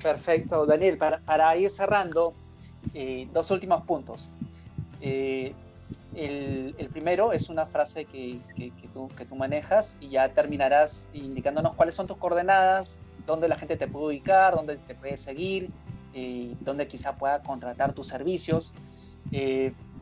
[0.05, 0.99] Perfecto, Daniel.
[0.99, 2.35] Para, ir cerrando,
[2.93, 4.31] eh, dos últimos puntos.
[5.01, 5.51] Eh,
[6.13, 8.39] el, primero es una frase que,
[8.93, 14.05] tú, manejas y ya terminarás indicándonos cuáles son tus coordenadas, dónde la gente te puede
[14.05, 15.71] ubicar, dónde te puede seguir,
[16.13, 18.75] eh, dónde quizá pueda contratar tus servicios.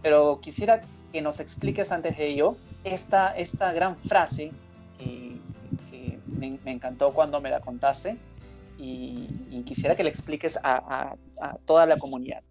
[0.01, 0.81] pero quisiera
[1.13, 4.51] que nos expliques antes de ello esta, esta gran frase
[4.97, 8.17] que, me, encantó cuando me la contaste,
[8.77, 11.15] y, quisiera que le expliques a,
[11.65, 12.43] toda la comunidad.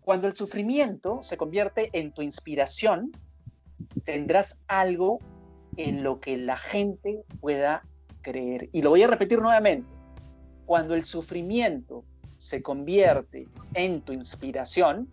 [0.00, 3.12] Cuando el sufrimiento se convierte en tu inspiración,
[4.04, 5.20] tendrás algo
[5.76, 7.82] en lo que la gente pueda
[8.22, 8.68] creer.
[8.72, 9.86] Y lo voy a repetir nuevamente.
[10.66, 12.04] Cuando el sufrimiento
[12.38, 15.08] se convierte en tu inspiración,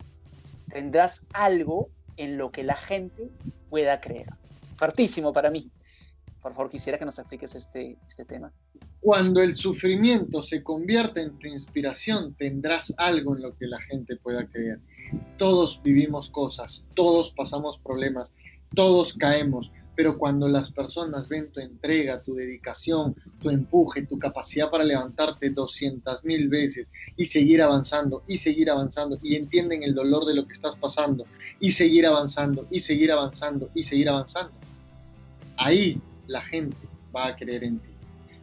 [0.68, 3.30] tendrás algo en lo que la gente
[3.68, 4.26] pueda creer.
[4.76, 5.70] Fuertísimo para mí.
[6.42, 8.52] Por favor, quisiera que nos expliques este, este tema.
[9.00, 14.16] Cuando el sufrimiento se convierte en tu inspiración, tendrás algo en lo que la gente
[14.16, 14.80] pueda creer.
[15.36, 18.32] Todos vivimos cosas, todos pasamos problemas,
[18.74, 24.70] todos caemos, pero cuando las personas ven tu entrega, tu dedicación, tu empuje, tu capacidad
[24.70, 30.24] para levantarte 200 mil veces y seguir avanzando y seguir avanzando y entienden el dolor
[30.24, 31.26] de lo que estás pasando
[31.58, 34.52] y seguir avanzando y seguir avanzando y seguir avanzando,
[35.58, 36.00] ahí
[36.30, 36.76] la gente
[37.14, 37.88] va a creer en ti.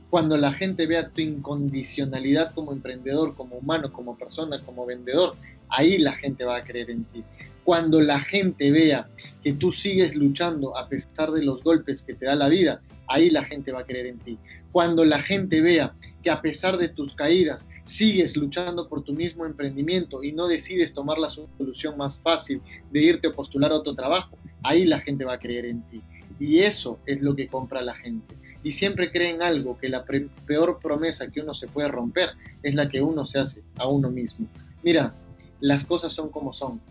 [0.10, 5.36] Cuando la gente vea tu incondicionalidad como emprendedor, como humano, como persona, como vendedor,
[5.70, 7.24] ahí la gente va a creer en ti.
[7.64, 9.10] Cuando la gente vea
[9.44, 13.30] que tú sigues luchando a pesar de los golpes que te da la vida, ahí
[13.30, 14.38] la gente va a creer en ti.
[14.72, 19.46] Cuando la gente vea que a pesar de tus caídas sigues luchando por tu mismo
[19.46, 22.62] emprendimiento y no decides tomar la solución más fácil
[22.92, 26.02] de irte a postular a otro trabajo, ahí la gente va a creer en ti.
[26.40, 30.04] Y eso es lo que compra la gente y siempre creen algo, que la
[30.46, 32.32] peor promesa que uno se puede romper
[32.64, 34.46] es la que uno se hace a uno mismo.
[34.84, 35.14] Mira,
[35.62, 36.82] las cosas son como son.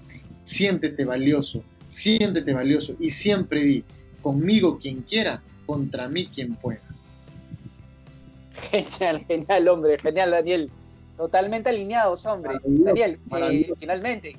[0.45, 3.85] Siéntete valioso, siéntete valioso y siempre di,
[4.23, 6.81] conmigo quien quiera, contra mí quien pueda.
[8.71, 10.71] Genial, genial, hombre, genial, Daniel.
[11.17, 12.59] Totalmente alineados, hombre.
[12.65, 13.19] Daniel,
[13.51, 14.37] eh, finalmente,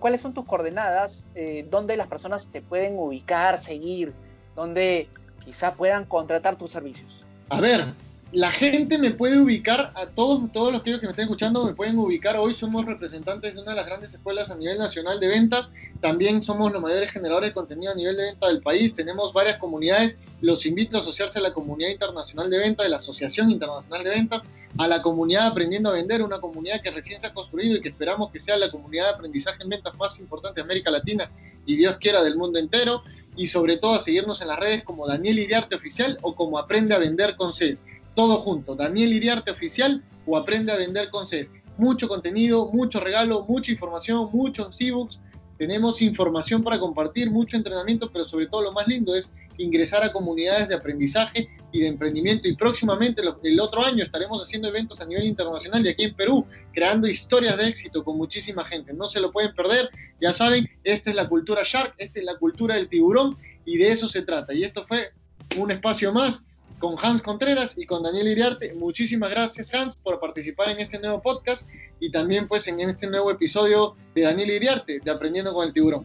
[0.00, 1.28] ¿cuáles son tus coordenadas?
[1.36, 4.12] Eh, ¿Dónde las personas te pueden ubicar, seguir?
[4.54, 5.08] ¿Dónde
[5.44, 7.24] quizá puedan contratar tus servicios?
[7.48, 7.94] A ver,
[8.32, 11.98] la gente me puede ubicar, a todos, todos los que me estén escuchando me pueden
[11.98, 12.38] ubicar.
[12.38, 15.70] Hoy somos representantes de una de las grandes escuelas a nivel nacional de ventas.
[16.00, 18.94] También somos los mayores generadores de contenido a nivel de venta del país.
[18.94, 20.16] Tenemos varias comunidades.
[20.40, 24.10] Los invito a asociarse a la comunidad internacional de ventas, de la Asociación Internacional de
[24.10, 24.42] Ventas,
[24.78, 27.90] a la comunidad Aprendiendo a Vender, una comunidad que recién se ha construido y que
[27.90, 31.30] esperamos que sea la comunidad de aprendizaje en ventas más importante de América Latina
[31.66, 33.02] y Dios quiera del mundo entero
[33.36, 36.94] y sobre todo a seguirnos en las redes como Daniel Iriarte Oficial o como Aprende
[36.94, 37.82] a Vender con CES.
[38.14, 41.50] Todo junto, Daniel Iriarte Oficial o Aprende a Vender con CES.
[41.78, 45.18] Mucho contenido, mucho regalo, mucha información, muchos ebooks.
[45.62, 50.10] Tenemos información para compartir, mucho entrenamiento, pero sobre todo lo más lindo es ingresar a
[50.12, 52.48] comunidades de aprendizaje y de emprendimiento.
[52.48, 56.44] Y próximamente, el otro año, estaremos haciendo eventos a nivel internacional y aquí en Perú,
[56.72, 58.92] creando historias de éxito con muchísima gente.
[58.92, 59.88] No se lo pueden perder.
[60.20, 63.92] Ya saben, esta es la cultura Shark, esta es la cultura del tiburón y de
[63.92, 64.52] eso se trata.
[64.52, 65.12] Y esto fue
[65.56, 66.44] un espacio más
[66.82, 68.74] con Hans Contreras y con Daniel Iriarte.
[68.74, 71.68] Muchísimas gracias Hans por participar en este nuevo podcast
[72.00, 76.04] y también pues en este nuevo episodio de Daniel Iriarte de Aprendiendo con el Tiburón.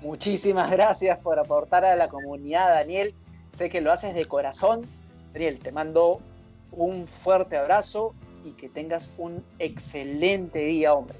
[0.00, 3.14] Muchísimas gracias por aportar a la comunidad Daniel.
[3.52, 4.86] Sé que lo haces de corazón.
[5.34, 6.20] Daniel, te mando
[6.72, 11.18] un fuerte abrazo y que tengas un excelente día, hombre.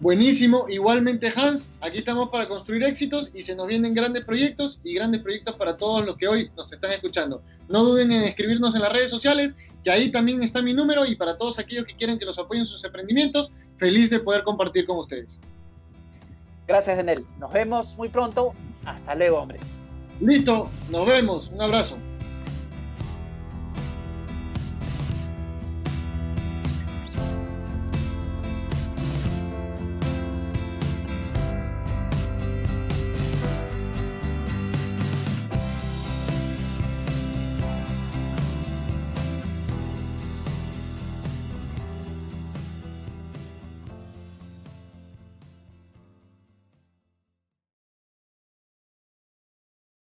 [0.00, 4.94] Buenísimo, igualmente Hans, aquí estamos para construir éxitos y se nos vienen grandes proyectos y
[4.94, 7.42] grandes proyectos para todos los que hoy nos están escuchando.
[7.68, 11.14] No duden en escribirnos en las redes sociales, que ahí también está mi número y
[11.14, 14.84] para todos aquellos que quieren que los apoyen en sus emprendimientos, feliz de poder compartir
[14.84, 15.40] con ustedes.
[16.66, 17.24] Gracias, Daniel.
[17.38, 18.52] Nos vemos muy pronto.
[18.84, 19.60] Hasta luego, hombre.
[20.20, 21.48] Listo, nos vemos.
[21.48, 21.98] Un abrazo.